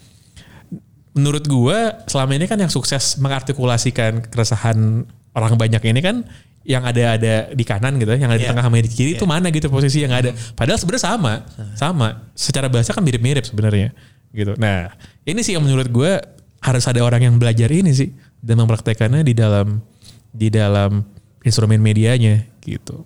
menurut 1.13 1.45
gua 1.45 2.01
selama 2.09 2.33
ini 2.41 2.49
kan 2.49 2.57
yang 2.57 2.73
sukses 2.73 3.21
mengartikulasikan 3.21 4.25
keresahan 4.33 5.05
orang 5.37 5.55
banyak 5.61 5.83
ini 5.85 6.01
kan 6.01 6.25
yang 6.63 6.87
ada 6.87 7.19
ada 7.19 7.35
di 7.53 7.65
kanan 7.67 7.99
gitu, 7.99 8.15
yang 8.17 8.31
ada 8.31 8.39
di 8.39 8.47
Iya. 8.47 8.55
tengah 8.55 8.65
sama 8.65 8.79
di 8.81 8.89
kiri 8.89 9.19
itu 9.19 9.27
mana 9.27 9.51
gitu 9.51 9.67
posisi 9.69 10.01
yang 10.01 10.15
ada. 10.15 10.31
Padahal 10.55 10.79
sebenarnya 10.79 11.05
sama, 11.05 11.33
sama. 11.77 12.09
Secara 12.33 12.71
bahasa 12.73 12.95
kan 12.97 13.03
mirip-mirip 13.05 13.45
sebenarnya 13.45 13.91
gitu. 14.33 14.57
Nah, 14.57 14.89
ini 15.29 15.43
sih 15.45 15.59
yang 15.59 15.67
menurut 15.67 15.91
gua 15.93 16.23
harus 16.63 16.85
ada 16.87 17.03
orang 17.03 17.27
yang 17.27 17.35
belajar 17.37 17.69
ini 17.69 17.91
sih 17.91 18.11
dan 18.39 18.63
mempraktekannya 18.63 19.23
di 19.23 19.35
dalam 19.35 19.83
di 20.31 20.49
dalam 20.49 21.03
instrumen 21.43 21.83
medianya 21.83 22.47
gitu. 22.63 23.03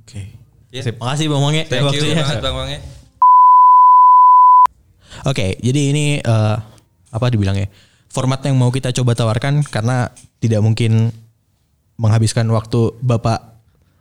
Oke. 0.00 0.36
Ya. 0.70 0.84
Sip. 0.84 1.00
Makasih 1.00 1.26
Bang 1.26 1.42
Wange 1.42 1.64
Thank 1.66 1.82
you 1.96 2.14
banget 2.14 2.38
Bang 2.38 2.56
Wange. 2.56 2.78
Oke, 5.26 5.58
jadi 5.58 5.80
ini 5.90 6.06
eh, 6.22 6.56
apa 7.10 7.26
dibilangnya? 7.28 7.66
Format 8.10 8.42
yang 8.42 8.58
mau 8.58 8.70
kita 8.70 8.90
coba 8.90 9.14
tawarkan 9.14 9.62
karena 9.66 10.10
tidak 10.38 10.62
mungkin 10.62 11.10
menghabiskan 11.96 12.46
waktu 12.48 12.94
Bapak 13.02 13.60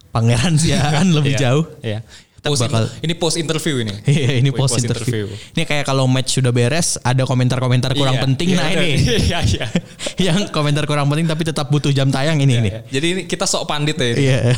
Pangeran 0.10 0.58
Siaan 0.58 1.12
lebih 1.18 1.36
Iya. 1.36 1.42
jauh. 1.42 1.66
Iya. 1.82 2.00
Kita 2.40 2.48
Post 2.48 2.64
bakal 2.64 2.88
ini 3.04 3.14
post 3.20 3.36
interview 3.36 3.76
ini. 3.84 3.92
Iya, 4.08 4.40
ini 4.40 4.50
Post 4.56 4.80
post 4.80 4.88
interview. 4.88 5.28
interview. 5.28 5.54
Ini 5.60 5.64
kayak 5.68 5.84
kalau 5.84 6.08
match 6.08 6.40
sudah 6.40 6.56
beres, 6.56 6.96
ada 7.04 7.28
komentar-komentar 7.28 7.92
kurang 7.92 8.16
Iya, 8.16 8.24
penting. 8.24 8.48
iya, 8.48 8.58
nah 8.58 8.66
ada. 8.72 8.80
ini, 8.80 8.96
Iya, 9.28 9.40
iya. 9.44 9.66
yang 10.32 10.48
komentar 10.50 10.88
kurang 10.88 11.12
penting 11.12 11.28
tapi 11.28 11.44
tetap 11.44 11.68
butuh 11.68 11.92
jam 11.92 12.08
tayang 12.08 12.40
ini 12.40 12.54
ini. 12.56 12.70
Iya. 12.72 12.80
Jadi 12.88 13.08
ini 13.12 13.22
kita 13.28 13.44
sok 13.44 13.68
pandit 13.68 14.00
ya. 14.00 14.08
ini. 14.08 14.20
Iya. 14.24 14.40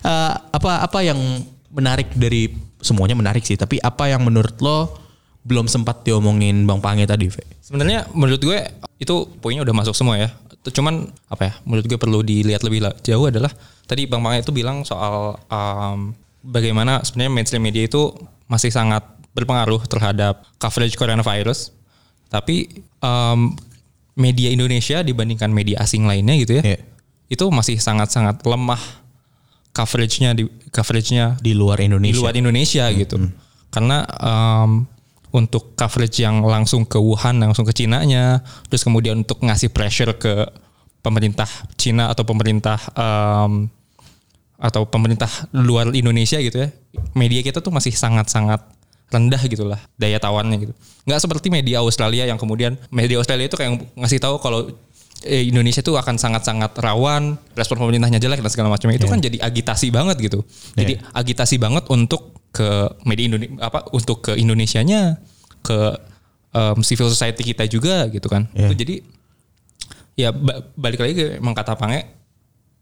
Eh, 0.00 0.34
apa 0.50 0.80
apa 0.80 0.98
yang 1.04 1.20
menarik 1.70 2.08
dari 2.16 2.50
semuanya 2.80 3.12
menarik 3.12 3.44
sih, 3.44 3.54
tapi 3.54 3.76
apa 3.78 4.08
yang 4.08 4.24
menurut 4.24 4.56
lo 4.58 4.96
belum 5.44 5.68
sempat 5.68 6.02
diomongin 6.02 6.64
Bang 6.64 6.80
Pange 6.80 7.04
tadi, 7.04 7.28
Ve? 7.28 7.44
Sebenarnya 7.60 8.08
menurut 8.12 8.40
gue 8.40 8.58
itu 8.96 9.14
poinnya 9.38 9.60
udah 9.60 9.76
masuk 9.76 9.92
semua 9.92 10.16
ya. 10.16 10.28
Cuman 10.72 11.08
apa 11.28 11.42
ya? 11.48 11.52
Menurut 11.64 11.84
gue 11.84 11.98
perlu 12.00 12.20
dilihat 12.20 12.64
lebih 12.64 12.84
jauh 13.00 13.28
adalah 13.28 13.52
tadi 13.84 14.08
Bang 14.08 14.24
Pange 14.24 14.40
itu 14.40 14.52
bilang 14.52 14.82
soal 14.84 15.36
um, 15.52 16.16
bagaimana 16.42 17.04
sebenarnya 17.04 17.32
mainstream 17.32 17.64
media 17.64 17.84
itu 17.84 18.12
masih 18.48 18.72
sangat 18.72 19.04
berpengaruh 19.32 19.86
terhadap 19.86 20.42
coverage 20.58 20.98
coronavirus. 20.98 21.70
Tapi 22.30 22.82
um, 23.02 23.54
media 24.14 24.50
Indonesia 24.50 25.02
dibandingkan 25.02 25.50
media 25.50 25.82
asing 25.82 26.06
lainnya 26.06 26.34
gitu 26.38 26.58
ya, 26.58 26.62
Iya. 26.62 26.78
itu 27.30 27.44
masih 27.50 27.78
sangat-sangat 27.78 28.42
lemah 28.42 28.80
coveragenya 29.70 30.34
di 30.34 30.50
coveragenya 30.74 31.38
Di 31.38 31.54
luar 31.54 31.78
di 31.78 31.86
Indonesia. 31.86 32.18
luar 32.18 32.34
Indonesia 32.34 32.84
gitu. 32.90 33.16
Karena 33.70 34.02
um, 34.18 34.82
untuk 35.30 35.78
coverage 35.78 36.18
yang 36.26 36.42
langsung 36.42 36.82
ke 36.82 36.98
Wuhan, 36.98 37.38
langsung 37.38 37.62
ke 37.62 37.70
Cina-nya, 37.70 38.42
terus 38.66 38.82
kemudian 38.82 39.22
untuk 39.22 39.38
ngasih 39.46 39.70
pressure 39.70 40.18
ke 40.18 40.42
pemerintah 41.00 41.46
Cina 41.78 42.10
atau 42.10 42.26
pemerintah 42.26 42.82
um, 42.98 43.70
atau 44.60 44.84
pemerintah 44.84 45.28
luar 45.56 45.88
Indonesia 45.96 46.36
gitu 46.36 46.60
ya, 46.60 46.68
media 47.16 47.40
kita 47.40 47.64
tuh 47.64 47.72
masih 47.72 47.96
sangat-sangat 47.96 48.60
rendah 49.10 49.42
gitulah 49.48 49.80
daya 49.98 50.20
tawarnya 50.20 50.56
gitu. 50.60 50.72
Nggak 51.08 51.20
seperti 51.24 51.48
media 51.50 51.82
Australia 51.82 52.28
yang 52.28 52.38
kemudian 52.38 52.78
media 52.92 53.18
Australia 53.18 53.48
itu 53.48 53.56
kayak 53.58 53.82
ngasih 53.98 54.20
tahu 54.22 54.38
kalau 54.38 54.70
eh, 55.26 55.48
Indonesia 55.50 55.82
tuh 55.82 55.98
akan 55.98 56.14
sangat-sangat 56.20 56.76
rawan, 56.78 57.34
respon 57.58 57.80
pemerintahnya 57.82 58.22
jelek 58.22 58.44
dan 58.44 58.50
segala 58.52 58.68
macamnya. 58.70 59.00
Itu 59.00 59.10
kan 59.10 59.18
jadi 59.18 59.42
agitasi 59.42 59.90
banget 59.90 60.16
gitu. 60.22 60.46
Jadi 60.76 61.00
agitasi 61.10 61.56
banget 61.58 61.88
untuk 61.90 62.36
ke 62.54 62.86
media 63.08 63.26
Indonesia 63.32 63.56
apa 63.64 63.88
untuk 63.90 64.22
ke 64.22 64.38
Indonesianya, 64.38 65.18
ke 65.64 65.78
um, 66.54 66.78
civil 66.84 67.10
society 67.10 67.42
kita 67.42 67.66
juga 67.66 68.06
gitu 68.12 68.30
kan. 68.30 68.46
Iya. 68.54 68.70
Itu 68.70 68.74
jadi 68.78 68.94
ya 70.14 70.30
ba- 70.30 70.62
balik 70.76 71.00
lagi 71.00 71.14
ke 71.16 71.26
emang 71.40 71.56
kata 71.56 71.74
Pange 71.74 72.19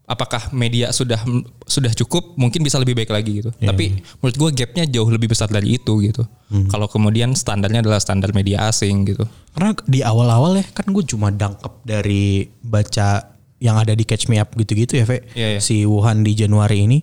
apakah 0.09 0.49
media 0.57 0.89
sudah 0.89 1.21
sudah 1.69 1.93
cukup 1.93 2.33
mungkin 2.33 2.65
bisa 2.65 2.81
lebih 2.81 2.97
baik 2.97 3.13
lagi 3.13 3.45
gitu 3.45 3.53
tapi 3.61 4.01
menurut 4.17 4.35
gue 4.41 4.49
gapnya 4.65 4.89
jauh 4.89 5.05
lebih 5.05 5.29
besar 5.29 5.45
dari 5.53 5.77
itu 5.77 6.01
gitu 6.01 6.25
kalau 6.73 6.89
kemudian 6.89 7.37
standarnya 7.37 7.85
adalah 7.85 8.01
standar 8.01 8.33
media 8.33 8.65
asing 8.65 9.05
gitu 9.05 9.29
Karena 9.53 9.73
di 9.85 9.99
awal-awal 10.01 10.57
ya 10.61 10.65
kan 10.73 10.89
gue 10.89 11.05
cuma 11.05 11.29
dangkep 11.29 11.73
dari 11.85 12.49
baca 12.65 13.39
yang 13.59 13.75
ada 13.75 13.91
di 13.91 14.07
Catch 14.07 14.31
Me 14.31 14.39
Up 14.39 14.55
gitu-gitu 14.55 14.95
ya, 14.95 15.05
Ve. 15.05 15.27
Iya, 15.35 15.47
iya. 15.57 15.59
Si 15.59 15.83
Wuhan 15.83 16.23
di 16.23 16.33
Januari 16.33 16.87
ini. 16.87 16.99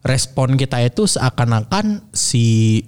Respon 0.00 0.56
kita 0.56 0.80
itu 0.80 1.04
seakan-akan 1.04 2.08
si 2.16 2.80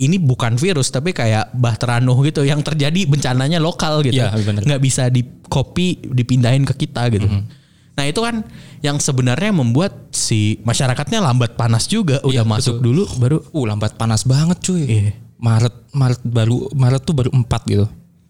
ini 0.00 0.16
bukan 0.16 0.56
virus 0.56 0.90
tapi 0.90 1.12
kayak 1.12 1.52
bahteranuh 1.54 2.16
gitu 2.24 2.42
yang 2.42 2.64
terjadi 2.64 3.04
bencananya 3.04 3.60
lokal 3.60 4.00
gitu. 4.00 4.16
Iya, 4.16 4.32
benar. 4.32 4.64
Nggak 4.64 4.82
bisa 4.82 5.12
di 5.12 5.28
copy 5.44 6.08
dipindahin 6.08 6.64
ke 6.64 6.88
kita 6.88 7.12
gitu. 7.12 7.28
Mhm. 7.28 7.63
Nah 7.94 8.04
itu 8.04 8.18
kan 8.18 8.42
yang 8.80 8.98
sebenarnya 8.98 9.50
membuat 9.50 10.10
si 10.10 10.58
masyarakatnya 10.60 11.22
lambat 11.22 11.54
panas 11.54 11.86
juga. 11.86 12.18
Udah 12.20 12.32
Iya, 12.32 12.42
masuk 12.42 12.78
betul. 12.78 12.84
dulu 12.84 13.02
baru 13.16 13.36
uh 13.44 13.64
lambat 13.64 13.94
panas 13.94 14.22
banget 14.22 14.58
cuy. 14.60 14.82
Iya. 14.84 15.12
Maret 15.34 15.74
Maret 15.90 16.20
baru 16.22 16.56
Maret 16.70 17.02
tuh 17.02 17.14
baru 17.14 17.30
4 17.30 17.46
gitu. 17.66 17.86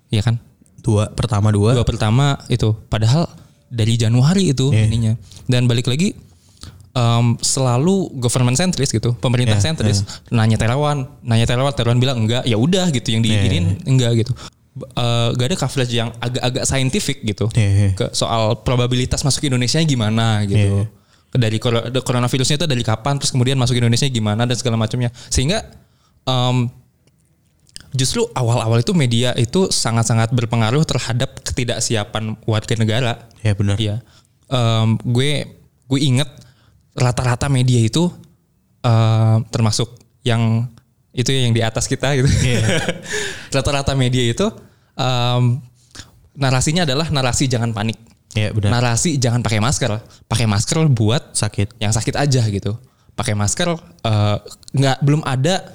Iya 0.09 0.23
kan? 0.23 0.37
Dua 0.79 1.09
pertama 1.09 1.49
dua, 1.49 1.73
dua 1.73 1.83
pertama 1.83 2.37
itu. 2.47 2.77
Padahal 2.87 3.25
dari 3.67 3.97
Januari 3.97 4.51
itu 4.51 4.69
Iya. 4.69 4.85
ininya. 4.85 5.13
Dan 5.45 5.65
balik 5.65 5.87
lagi 5.87 6.13
em, 6.93 7.27
selalu 7.41 8.13
government 8.19 8.55
sentris 8.55 8.87
gitu 8.89 9.17
pemerintah 9.17 9.57
Iya, 9.57 9.65
sentris. 9.67 10.07
nanya 10.29 10.55
Terawan 10.55 11.09
nanya 11.21 11.43
Terawan 11.43 11.73
Terawan 11.73 11.99
bilang 11.99 12.23
enggak 12.23 12.45
ya 12.45 12.55
udah 12.55 12.87
gitu 12.91 13.11
yang 13.11 13.23
Iya, 13.23 13.43
diinin 13.43 13.65
enggak 13.83 14.13
gitu 14.23 14.33
Eh, 14.75 15.29
gak 15.39 15.47
ada 15.47 15.57
coverage 15.57 15.95
yang 15.95 16.11
agak-agak 16.19 16.67
saintifik 16.67 17.23
gitu 17.23 17.47
Iya, 17.55 17.71
iya. 17.71 17.91
ke 17.95 18.11
soal 18.11 18.59
probabilitas 18.59 19.23
masuk 19.23 19.47
Indonesia 19.47 19.79
gimana 19.87 20.43
gitu 20.43 20.83
Iya. 20.83 20.91
dari 21.31 21.63
cor- 21.63 21.95
the 21.95 22.03
coronavirusnya 22.03 22.59
itu 22.59 22.67
dari 22.67 22.83
kapan 22.83 23.15
terus 23.15 23.31
kemudian 23.31 23.55
masuk 23.55 23.79
Indonesia 23.79 24.11
gimana 24.11 24.43
dan 24.43 24.59
segala 24.59 24.75
macamnya 24.75 25.15
sehingga 25.31 25.63
em, 26.27 26.67
justru 27.95 28.27
awal-awal 28.35 28.83
itu 28.83 28.91
media 28.93 29.31
itu 29.39 29.71
sangat-sangat 29.71 30.35
berpengaruh 30.35 30.83
terhadap 30.83 31.39
ketidaksiapan 31.47 32.35
warga 32.43 32.75
negara. 32.75 33.13
Ya, 33.47 33.55
benar. 33.55 33.79
Iya. 33.79 34.03
Em, 34.51 34.99
gue 35.07 35.55
gue 35.87 36.01
inget 36.03 36.27
rata-rata 36.99 37.47
media 37.47 37.79
itu 37.79 38.11
em, 38.83 39.39
termasuk 39.55 39.87
yang 40.27 40.67
itu 41.15 41.31
ya 41.31 41.47
yang 41.47 41.55
di 41.55 41.63
atas 41.63 41.87
kita 41.87 42.11
gitu. 42.19 42.27
rata-rata 43.55 43.95
media 43.95 44.27
itu 44.27 44.51
em, 44.99 45.63
narasinya 46.35 46.83
adalah 46.83 47.07
narasi 47.09 47.47
jangan 47.47 47.71
panik. 47.71 47.97
Iya, 48.35 48.51
benar. 48.51 48.83
Narasi 48.83 49.15
jangan 49.23 49.47
pakai 49.47 49.63
masker. 49.63 49.95
Pakai 50.27 50.47
masker 50.51 50.91
buat 50.91 51.39
sakit 51.39 51.79
yang 51.79 51.95
sakit 51.95 52.19
aja 52.19 52.43
gitu. 52.51 52.75
Pakai 53.15 53.39
masker 53.39 53.79
eh, 54.03 54.37
nggak 54.75 54.99
belum 55.07 55.23
ada 55.23 55.71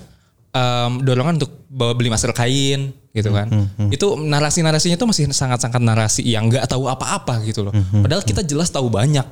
em, 0.51 0.99
dorongan 1.07 1.39
untuk 1.39 1.55
bawa 1.71 1.95
beli 1.95 2.11
masker 2.11 2.35
kain 2.35 2.91
gitu 3.15 3.31
kan. 3.31 3.47
Itu 3.87 4.19
narasi-narasinya 4.19 4.99
itu 4.99 5.07
masih 5.07 5.23
sangat-sangat 5.31 5.79
narasi 5.79 6.21
yang 6.27 6.51
nggak 6.51 6.67
tahu 6.67 6.91
apa-apa 6.91 7.39
gitu 7.47 7.63
loh. 7.63 7.73
Padahal 8.03 8.27
kita 8.27 8.43
jelas 8.43 8.67
tahu 8.67 8.91
banyak. 8.91 9.23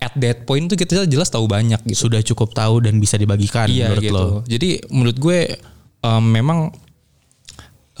At 0.00 0.16
that 0.16 0.48
point 0.48 0.64
tuh 0.64 0.80
kita 0.80 1.04
jelas 1.04 1.28
tahu 1.28 1.44
banyak 1.44 1.84
gitu. 1.84 2.08
sudah 2.08 2.24
cukup 2.24 2.56
tahu 2.56 2.80
dan 2.80 2.96
bisa 2.96 3.20
dibagikan 3.20 3.68
Iya 3.68 3.92
menurut 3.92 4.04
gitu. 4.04 4.16
lo. 4.16 4.26
Jadi 4.48 4.80
menurut 4.88 5.16
gue 5.20 5.38
em, 6.00 6.24
memang 6.24 6.72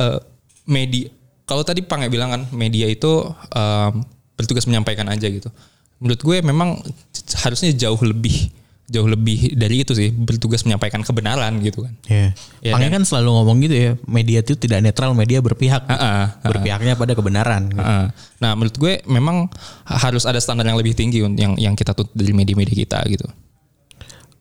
eh, 0.00 0.20
media 0.64 1.12
kalau 1.44 1.60
tadi 1.60 1.82
Pange 1.84 2.08
bilang 2.08 2.32
kan 2.32 2.42
media 2.56 2.88
itu 2.88 3.20
em, 3.52 3.92
bertugas 4.32 4.64
menyampaikan 4.64 5.04
aja 5.12 5.28
gitu. 5.28 5.52
Menurut 6.00 6.20
gue 6.24 6.36
memang 6.40 6.80
harusnya 7.44 7.76
jauh 7.76 8.00
lebih 8.00 8.48
jauh 8.90 9.06
lebih 9.06 9.54
dari 9.54 9.86
itu 9.86 9.94
sih 9.94 10.10
bertugas 10.10 10.66
menyampaikan 10.66 11.06
kebenaran 11.06 11.62
gitu 11.62 11.86
kan. 11.86 11.94
Iya. 12.10 12.34
Iya 12.58 12.72
Pange 12.74 12.90
kan 12.90 13.02
selalu 13.06 13.28
ngomong 13.38 13.56
gitu 13.62 13.76
ya, 13.78 13.90
media 14.04 14.42
itu 14.42 14.58
tidak 14.58 14.82
netral, 14.82 15.14
media 15.14 15.38
berpihak. 15.38 15.86
Ah, 15.86 15.94
ah, 15.94 16.02
ah. 16.42 16.50
Berpihaknya 16.50 16.98
pada 16.98 17.14
kebenaran. 17.14 17.70
gitu. 17.70 17.78
Heeh. 17.78 18.06
Nah 18.42 18.50
menurut 18.58 18.74
gue 18.74 18.98
memang 19.06 19.46
harus 19.86 20.26
ada 20.26 20.42
standar 20.42 20.66
yang 20.66 20.74
lebih 20.74 20.98
tinggi 20.98 21.22
yang 21.22 21.54
yang 21.54 21.78
kita 21.78 21.94
tuntut 21.94 22.10
dari 22.18 22.34
media-media 22.34 22.74
kita 22.74 22.98
gitu. 23.06 23.30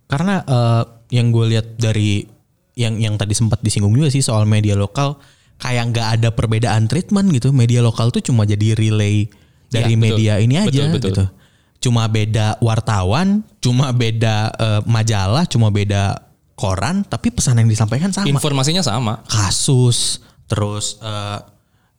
Karena 0.09 0.41
eh, 0.41 0.83
yang 1.13 1.29
gue 1.29 1.45
lihat 1.53 1.77
dari 1.77 2.25
yang 2.73 2.97
yang 2.97 3.13
tadi 3.21 3.37
sempat 3.37 3.61
disinggung 3.61 3.93
juga 3.93 4.09
sih 4.09 4.25
soal 4.25 4.49
media 4.49 4.73
lokal, 4.73 5.21
kayak 5.61 5.93
nggak 5.93 6.07
ada 6.19 6.29
perbedaan 6.33 6.89
treatment 6.89 7.29
gitu. 7.29 7.53
Media 7.53 7.85
lokal 7.85 8.09
tuh 8.09 8.25
cuma 8.25 8.49
jadi 8.49 8.73
relay 8.73 9.29
dari 9.69 9.93
Iya, 9.93 10.01
betul. 10.01 10.05
media 10.17 10.33
ini 10.41 10.55
aja 10.57 10.65
Betul, 10.89 10.89
betul. 10.97 11.09
gitu. 11.13 11.25
Cuma 11.79 12.11
beda 12.11 12.59
wartawan, 12.59 13.43
cuma 13.63 13.91
beda 13.95 14.51
eh, 14.51 14.81
majalah, 14.83 15.47
cuma 15.47 15.71
beda 15.71 16.27
koran, 16.59 17.07
tapi 17.07 17.31
pesan 17.31 17.63
yang 17.63 17.71
disampaikan 17.71 18.11
sama. 18.11 18.27
Informasinya 18.27 18.83
sama. 18.83 19.23
kasus 19.31 20.19
terus 20.49 20.97
eh, 20.99 21.39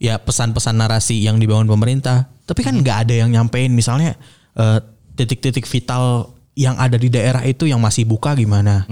ya 0.03 0.19
pesan-pesan 0.19 0.75
narasi 0.75 1.23
yang 1.23 1.39
dibangun 1.39 1.71
pemerintah 1.71 2.27
tapi 2.45 2.67
kan 2.67 2.75
nggak 2.75 3.07
ada 3.07 3.15
yang 3.15 3.31
nyampein 3.31 3.71
misalnya 3.71 4.19
eh, 4.59 4.83
titik-titik 5.15 5.65
vital 5.71 6.35
yang 6.59 6.75
ada 6.77 6.99
di 6.99 7.07
daerah 7.07 7.47
itu 7.47 7.71
yang 7.71 7.79
masih 7.79 8.05
buka 8.05 8.35
gimana 8.35 8.85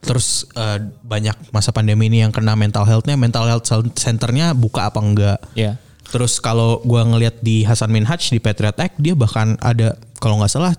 Terus 0.00 0.48
eh, 0.56 0.80
banyak 1.04 1.52
masa 1.52 1.76
pandemi 1.76 2.08
ini 2.08 2.24
yang 2.24 2.32
kena 2.32 2.56
mental 2.56 2.88
healthnya, 2.88 3.20
mental 3.20 3.44
health 3.44 3.68
centernya 4.00 4.56
buka 4.56 4.88
apa 4.88 4.96
enggak? 4.96 5.36
Iya. 5.52 5.76
Terus 6.08 6.40
kalau 6.40 6.80
gua 6.88 7.04
ngelihat 7.04 7.44
di 7.44 7.68
Hasan 7.68 7.92
Minhaj 7.92 8.32
di 8.32 8.40
Patriot 8.40 8.80
Act 8.80 8.96
dia 8.96 9.12
bahkan 9.12 9.60
ada 9.60 10.00
kalau 10.20 10.38
nggak 10.38 10.52
salah 10.52 10.72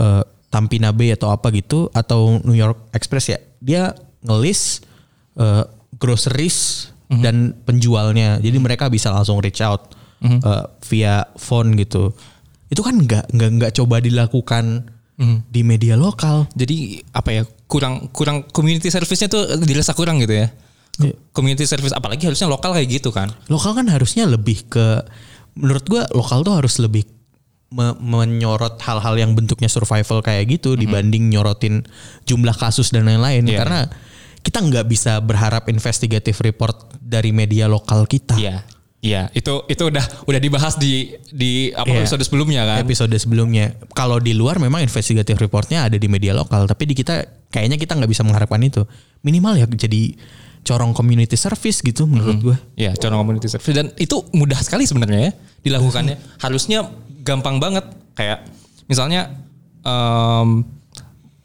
eh, 0.00 0.22
Tampina 0.50 0.90
Bay 0.94 1.12
atau 1.12 1.30
apa 1.34 1.50
gitu 1.52 1.90
atau 1.92 2.40
New 2.42 2.56
York 2.56 2.90
Express 2.96 3.30
ya 3.30 3.38
dia 3.60 3.92
ngelis 4.24 4.82
eh, 5.38 5.64
groceries 6.00 6.90
dan 7.14 7.54
penjualnya. 7.62 8.42
Jadi 8.42 8.58
mereka 8.58 8.90
bisa 8.90 9.14
langsung 9.14 9.38
reach 9.38 9.62
out 9.62 9.94
eh, 10.24 10.64
via 10.90 11.22
phone 11.38 11.78
gitu. 11.78 12.10
Itu 12.66 12.82
kan 12.82 12.98
nggak 12.98 13.30
nggak 13.30 13.50
nggak 13.60 13.72
coba 13.76 14.02
dilakukan 14.02 14.90
di 15.46 15.62
media 15.62 15.94
lokal. 15.94 16.50
Jadi 16.58 16.98
apa 17.14 17.30
ya 17.30 17.42
kurang 17.70 18.10
kurang 18.10 18.50
community 18.50 18.90
service-nya 18.90 19.30
tuh 19.30 19.46
dirasa 19.62 19.94
kurang 19.94 20.18
gitu 20.18 20.34
ya. 20.34 20.50
Iya. 21.02 21.14
Community 21.34 21.66
service 21.66 21.94
apalagi 21.94 22.26
harusnya 22.26 22.46
lokal 22.46 22.74
kayak 22.74 23.02
gitu 23.02 23.10
kan. 23.10 23.30
lokal 23.50 23.74
kan 23.74 23.86
harusnya 23.90 24.30
lebih 24.30 24.66
ke 24.70 25.02
menurut 25.54 25.86
gua 25.86 26.02
lokal 26.14 26.42
tuh 26.42 26.54
harus 26.54 26.78
lebih 26.82 27.06
me- 27.74 27.98
menyorot 27.98 28.78
hal-hal 28.78 29.14
yang 29.16 29.34
bentuknya 29.34 29.66
survival 29.66 30.22
kayak 30.22 30.46
gitu 30.48 30.78
dibanding 30.78 31.26
nyorotin 31.26 31.82
jumlah 32.22 32.54
kasus 32.54 32.88
dan 32.88 33.04
lain-lain 33.04 33.42
Iya. 33.42 33.58
karena 33.58 33.80
kita 34.40 34.60
nggak 34.60 34.86
bisa 34.86 35.18
berharap 35.18 35.66
investigative 35.66 36.38
report 36.38 36.76
dari 36.96 37.30
media 37.30 37.66
lokal 37.66 38.06
kita 38.06 38.38
Iya. 38.38 38.62
Iya, 39.04 39.28
itu 39.32 39.68
itu 39.68 39.84
udah 39.84 40.00
udah 40.24 40.40
dibahas 40.40 40.80
di 40.80 41.12
di 41.28 41.68
apa 41.70 41.92
Iya. 41.92 42.00
episode 42.00 42.24
sebelumnya 42.24 42.64
kan. 42.64 42.80
episode 42.80 43.12
sebelumnya 43.14 43.76
kalau 43.92 44.16
di 44.16 44.32
luar 44.32 44.56
memang 44.56 44.80
investigative 44.80 45.36
reportnya 45.36 45.84
ada 45.84 46.00
di 46.00 46.08
media 46.08 46.32
lokal 46.32 46.64
tapi 46.64 46.88
di 46.88 46.96
kita 46.96 47.20
kayaknya 47.52 47.76
kita 47.76 47.92
nggak 47.92 48.08
bisa 48.08 48.24
mengharapkan 48.24 48.56
itu 48.58 48.80
minimal 49.20 49.60
ya 49.60 49.68
jadi 49.68 50.16
corong 50.64 50.96
community 50.96 51.36
service 51.36 51.84
gitu 51.84 52.08
menurut 52.08 52.38
gua 52.42 52.56
Iya, 52.74 52.96
corong 52.96 53.20
community 53.20 53.44
service 53.46 53.76
dan 53.76 53.92
itu 53.94 54.24
mudah 54.32 54.56
sekali 54.58 54.88
sebenarnya 54.88 55.20
ya 55.20 55.32
dilakukannya. 55.62 56.16
Harusnya 56.44 56.88
gampang 57.24 57.56
banget 57.58 57.88
kayak 58.14 58.44
misalnya 58.84 59.32
em, 59.80 60.62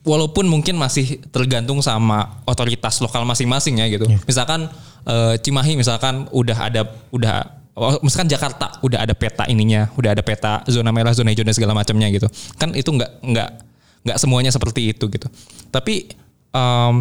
walaupun 0.04 0.48
mungkin 0.48 0.76
masih 0.76 1.24
tergantung 1.32 1.80
sama 1.80 2.44
otoritas 2.44 3.00
lokal 3.00 3.24
masing-masing 3.24 3.80
ya 3.80 3.88
gitu. 3.88 4.08
Misalkan 4.28 4.68
eh, 5.08 5.36
Cimahi 5.40 5.80
misalkan 5.80 6.28
udah 6.36 6.58
ada 6.58 6.82
udah 7.16 7.36
oh, 7.80 8.00
misalkan 8.04 8.28
Jakarta 8.28 8.80
udah 8.84 9.08
ada 9.08 9.16
peta 9.16 9.48
ininya, 9.48 9.88
udah 9.96 10.16
ada 10.16 10.24
peta 10.24 10.64
zona 10.68 10.92
merah, 10.92 11.16
zona 11.16 11.32
hijau 11.32 11.48
dan 11.48 11.56
segala 11.56 11.72
macamnya 11.72 12.12
gitu. 12.12 12.28
Kan 12.60 12.76
itu 12.76 12.90
nggak 12.92 13.12
nggak 13.24 13.50
nggak 14.08 14.18
semuanya 14.20 14.52
seperti 14.52 14.96
itu 14.96 15.06
gitu. 15.12 15.28
Tapi 15.72 16.12
em, 16.56 16.96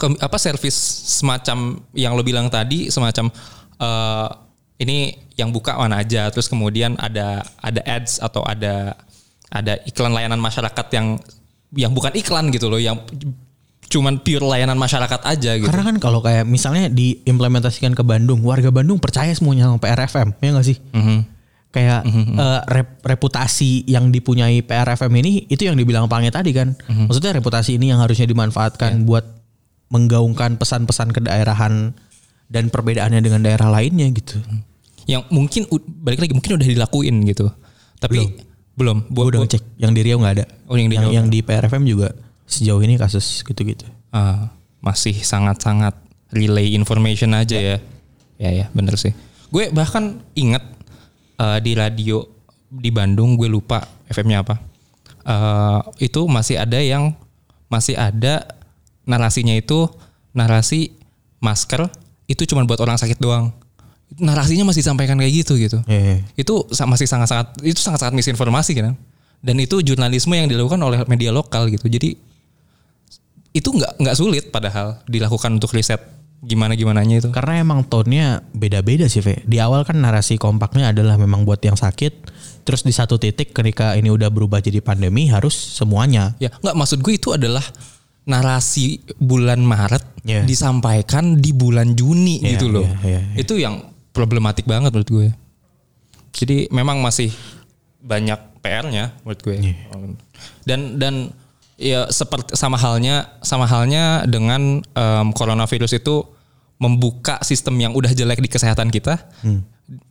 ke- 0.00 0.20
apa 0.20 0.36
service 0.40 0.76
semacam 1.20 1.80
yang 1.92 2.16
lo 2.16 2.24
bilang 2.24 2.48
tadi 2.48 2.88
semacam 2.88 3.28
eh, 3.80 4.28
ini 4.80 5.12
yang 5.36 5.52
buka 5.52 5.76
mana 5.76 6.00
aja 6.00 6.32
terus 6.32 6.48
kemudian 6.48 6.96
ada 6.96 7.44
ada 7.60 7.80
ads 7.84 8.18
atau 8.18 8.40
ada 8.42 8.96
ada 9.52 9.76
iklan 9.84 10.16
layanan 10.16 10.40
masyarakat 10.40 10.86
yang 10.96 11.20
yang 11.76 11.92
bukan 11.92 12.16
iklan 12.16 12.48
gitu 12.50 12.66
loh 12.66 12.80
yang 12.80 12.98
cuman 13.90 14.22
pure 14.22 14.46
layanan 14.46 14.78
masyarakat 14.78 15.20
aja 15.26 15.58
gitu. 15.58 15.66
Karena 15.66 15.82
kan 15.82 15.96
kalau 15.98 16.22
kayak 16.22 16.46
misalnya 16.46 16.86
diimplementasikan 16.86 17.90
ke 17.90 18.06
Bandung, 18.06 18.38
warga 18.46 18.70
Bandung 18.70 19.02
percaya 19.02 19.34
semuanya 19.34 19.66
sama 19.66 19.82
PRFM, 19.82 20.38
ya 20.38 20.48
nggak 20.54 20.66
sih? 20.66 20.78
Kayak 21.70 22.06
eh, 22.38 22.60
rep- 22.70 23.02
reputasi 23.02 23.90
yang 23.90 24.10
dipunyai 24.10 24.62
PRFM 24.62 25.10
ini 25.18 25.46
itu 25.46 25.66
yang 25.66 25.74
dibilang 25.74 26.06
Pange 26.06 26.30
tadi 26.30 26.54
kan. 26.54 26.78
Maksudnya 27.10 27.34
reputasi 27.34 27.82
ini 27.82 27.90
yang 27.90 27.98
harusnya 27.98 28.30
dimanfaatkan 28.30 29.02
buat 29.02 29.26
menggaungkan 29.90 30.54
pesan-pesan 30.54 31.10
kedaerahan 31.10 31.90
dan 32.46 32.70
perbedaannya 32.70 33.18
dengan 33.18 33.42
daerah 33.42 33.70
lainnya 33.70 34.06
gitu. 34.10 34.38
Yang 35.06 35.24
mungkin 35.32 35.68
balik 36.00 36.26
lagi 36.26 36.32
mungkin 36.34 36.60
udah 36.60 36.68
dilakuin 36.68 37.16
gitu. 37.28 37.48
Tapi 38.00 38.36
belum. 38.74 39.12
Gue 39.12 39.24
udah 39.28 39.40
ngecek 39.44 39.62
yang 39.76 39.92
di 39.92 40.00
Riau 40.00 40.18
nggak 40.20 40.34
ada. 40.40 40.44
Oh, 40.68 40.76
yang 40.76 40.88
di 40.88 40.96
yang, 40.96 41.12
yang 41.12 41.26
di 41.28 41.44
PRFM 41.44 41.84
juga 41.84 42.16
sejauh 42.48 42.80
ini 42.80 42.96
kasus 42.96 43.44
gitu-gitu. 43.44 43.84
Ah, 44.10 44.50
masih 44.80 45.14
sangat-sangat 45.14 45.94
relay 46.32 46.72
information 46.74 47.36
aja 47.36 47.56
ya. 47.56 47.76
Ya 48.40 48.50
ya, 48.50 48.66
bener 48.72 48.96
sih. 48.96 49.12
Gue 49.52 49.68
bahkan 49.68 50.24
inget 50.32 50.64
eh, 51.36 51.58
di 51.60 51.76
radio 51.76 52.24
di 52.70 52.88
Bandung, 52.88 53.36
gue 53.36 53.50
lupa 53.50 53.84
FM-nya 54.08 54.42
apa. 54.42 54.56
Eh, 55.20 55.80
itu 56.08 56.24
masih 56.24 56.56
ada 56.56 56.80
yang 56.80 57.12
masih 57.70 57.94
ada 57.94 58.48
narasinya 59.04 59.54
itu 59.54 59.86
narasi 60.34 60.94
masker 61.42 61.90
itu 62.30 62.46
cuma 62.46 62.62
buat 62.62 62.78
orang 62.80 62.96
sakit 62.96 63.18
doang. 63.18 63.50
Narasinya 64.18 64.66
masih 64.66 64.82
disampaikan 64.82 65.14
kayak 65.14 65.46
gitu 65.46 65.54
gitu. 65.54 65.78
Iya, 65.86 66.00
iya. 66.00 66.18
Itu 66.34 66.66
masih 66.66 67.06
sangat-sangat 67.06 67.62
itu 67.62 67.78
sangat-sangat 67.78 68.14
misinformasi 68.18 68.74
kan. 68.74 68.98
Dan 69.40 69.56
itu 69.62 69.78
jurnalisme 69.80 70.34
yang 70.34 70.50
dilakukan 70.50 70.82
oleh 70.82 71.06
media 71.06 71.30
lokal 71.30 71.70
gitu. 71.70 71.86
Jadi 71.86 72.18
itu 73.50 73.68
nggak 73.70 73.98
nggak 73.98 74.16
sulit 74.18 74.44
padahal 74.54 75.02
dilakukan 75.10 75.58
untuk 75.58 75.74
riset 75.74 75.98
gimana 76.40 76.72
gimananya 76.72 77.20
itu. 77.20 77.28
Karena 77.30 77.60
emang 77.60 77.84
tone-nya 77.84 78.40
beda-beda 78.56 79.04
sih, 79.06 79.20
Ve. 79.20 79.44
Di 79.44 79.60
awal 79.60 79.84
kan 79.84 80.00
narasi 80.00 80.40
kompaknya 80.40 80.88
adalah 80.90 81.20
memang 81.20 81.44
buat 81.44 81.60
yang 81.60 81.76
sakit. 81.76 82.32
Terus 82.64 82.80
di 82.80 82.92
satu 82.92 83.20
titik 83.20 83.52
ketika 83.52 83.92
ini 83.96 84.08
udah 84.08 84.32
berubah 84.32 84.60
jadi 84.60 84.80
pandemi 84.80 85.28
harus 85.28 85.52
semuanya. 85.52 86.32
Ya 86.40 86.48
nggak 86.50 86.76
maksud 86.76 86.98
gue 87.04 87.14
itu 87.16 87.30
adalah 87.36 87.62
narasi 88.24 89.00
bulan 89.16 89.60
Maret 89.64 90.04
Iya. 90.20 90.44
disampaikan 90.44 91.40
di 91.40 91.56
bulan 91.56 91.96
Juni 91.96 92.44
Iya, 92.44 92.60
gitu 92.60 92.68
loh. 92.68 92.84
iya, 92.84 92.96
iya, 93.08 93.20
iya. 93.32 93.36
Itu 93.40 93.56
yang 93.56 93.80
problematik 94.10 94.66
banget 94.66 94.90
menurut 94.90 95.10
gue. 95.10 95.28
Jadi 96.30 96.70
memang 96.70 97.02
masih 97.02 97.30
banyak 98.00 98.38
PR-nya 98.60 99.14
menurut 99.24 99.40
gue. 99.42 99.56
Iya. 99.56 99.76
Dan 100.64 100.96
dan 101.00 101.14
ya 101.80 102.06
seperti 102.12 102.54
sama 102.54 102.76
halnya 102.76 103.34
sama 103.40 103.64
halnya 103.64 104.24
dengan 104.28 104.84
em, 104.84 105.26
coronavirus 105.32 105.98
itu 105.98 106.24
membuka 106.80 107.36
sistem 107.44 107.76
yang 107.76 107.92
udah 107.92 108.12
jelek 108.12 108.40
di 108.40 108.48
kesehatan 108.48 108.88
kita. 108.88 109.20
Hmm. 109.44 109.64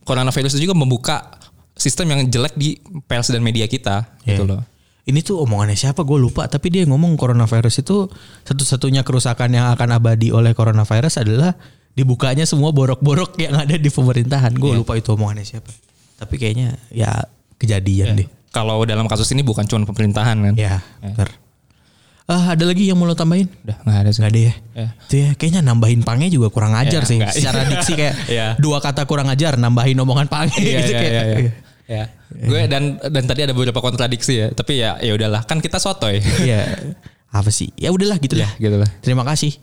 Coronavirus 0.05 0.57
itu 0.59 0.69
juga 0.69 0.75
membuka 0.77 1.39
sistem 1.73 2.12
yang 2.13 2.21
jelek 2.27 2.53
di 2.59 2.77
pers 3.07 3.31
dan 3.31 3.39
media 3.39 3.65
kita 3.65 4.05
gitu 4.27 4.43
Iya. 4.45 4.51
loh. 4.59 4.62
Ini 5.09 5.25
tuh 5.25 5.41
omongannya 5.41 5.73
siapa 5.73 6.05
gue 6.05 6.19
lupa 6.21 6.45
tapi 6.45 6.69
dia 6.69 6.85
ngomong 6.85 7.17
coronavirus 7.17 7.81
itu 7.81 8.05
satu-satunya 8.45 9.01
kerusakan 9.01 9.49
yang 9.49 9.73
akan 9.73 9.97
abadi 9.97 10.29
oleh 10.29 10.53
coronavirus 10.53 11.25
adalah 11.25 11.57
dibukanya 11.93 12.43
semua 12.43 12.69
borok-borok 12.71 13.36
yang 13.38 13.56
ada 13.56 13.75
di 13.75 13.89
pemerintahan. 13.89 14.54
Gue 14.56 14.75
lupa 14.75 14.95
itu 14.95 15.12
omongannya 15.12 15.43
siapa. 15.43 15.69
Tapi 16.19 16.36
kayaknya 16.36 16.75
ya 16.91 17.25
kejadian 17.56 18.15
deh. 18.15 18.28
Kalau 18.49 18.82
dalam 18.84 19.06
kasus 19.06 19.30
ini 19.32 19.45
bukan 19.45 19.63
cuma 19.63 19.86
pemerintahan 19.86 20.36
kan? 20.41 20.54
Ya, 20.58 20.82
bener. 20.99 21.30
Ah, 22.30 22.54
ada 22.54 22.62
lagi 22.62 22.86
yang 22.86 22.93
mau 22.93 23.10
lo 23.10 23.17
tambahin? 23.17 23.49
Udah 23.65 23.78
nggak 23.82 23.99
ada 24.06 24.10
sih. 24.13 24.21
Gak 24.21 24.30
ada 24.30 24.41
ya? 24.41 24.54
Ya. 24.78 24.88
Itu 25.10 25.15
ya 25.17 25.30
kayaknya 25.34 25.62
nambahin 25.65 26.02
pange 26.06 26.30
juga 26.30 26.54
kurang 26.54 26.78
ajar 26.78 27.02
Ya, 27.02 27.10
sih. 27.10 27.17
nggak. 27.17 27.34
Secara 27.34 27.62
diksi 27.65 27.93
kayak 27.97 28.15
Ya. 28.38 28.47
dua 28.62 28.78
kata 28.78 29.10
kurang 29.10 29.30
ajar 29.30 29.58
nambahin 29.58 29.97
omongan 29.97 30.30
pange 30.30 30.54
Iya, 30.62 30.78
gitu 30.80 30.91
iya, 30.93 30.99
kayak. 31.02 31.13
iya, 31.13 31.23
iya. 31.41 31.52
Ya. 31.89 32.04
Gue 32.30 32.69
dan 32.69 33.02
dan 33.02 33.23
tadi 33.25 33.41
ada 33.41 33.54
beberapa 33.54 33.82
kontradiksi 33.82 34.34
ya, 34.38 34.47
tapi 34.54 34.78
ya 34.78 35.02
ya 35.02 35.17
udahlah 35.17 35.41
kan 35.41 35.58
kita 35.58 35.82
sotoy. 35.82 36.21
Iya. 36.21 36.69
Apa 37.30 37.49
sih? 37.49 37.69
Ya 37.78 37.93
udahlah 37.93 38.17
gitu 38.17 38.38
ya, 38.38 38.45
lah. 38.45 38.52
gitu 38.58 38.78
lah. 38.78 38.89
Terima 39.02 39.21
kasih. 39.21 39.58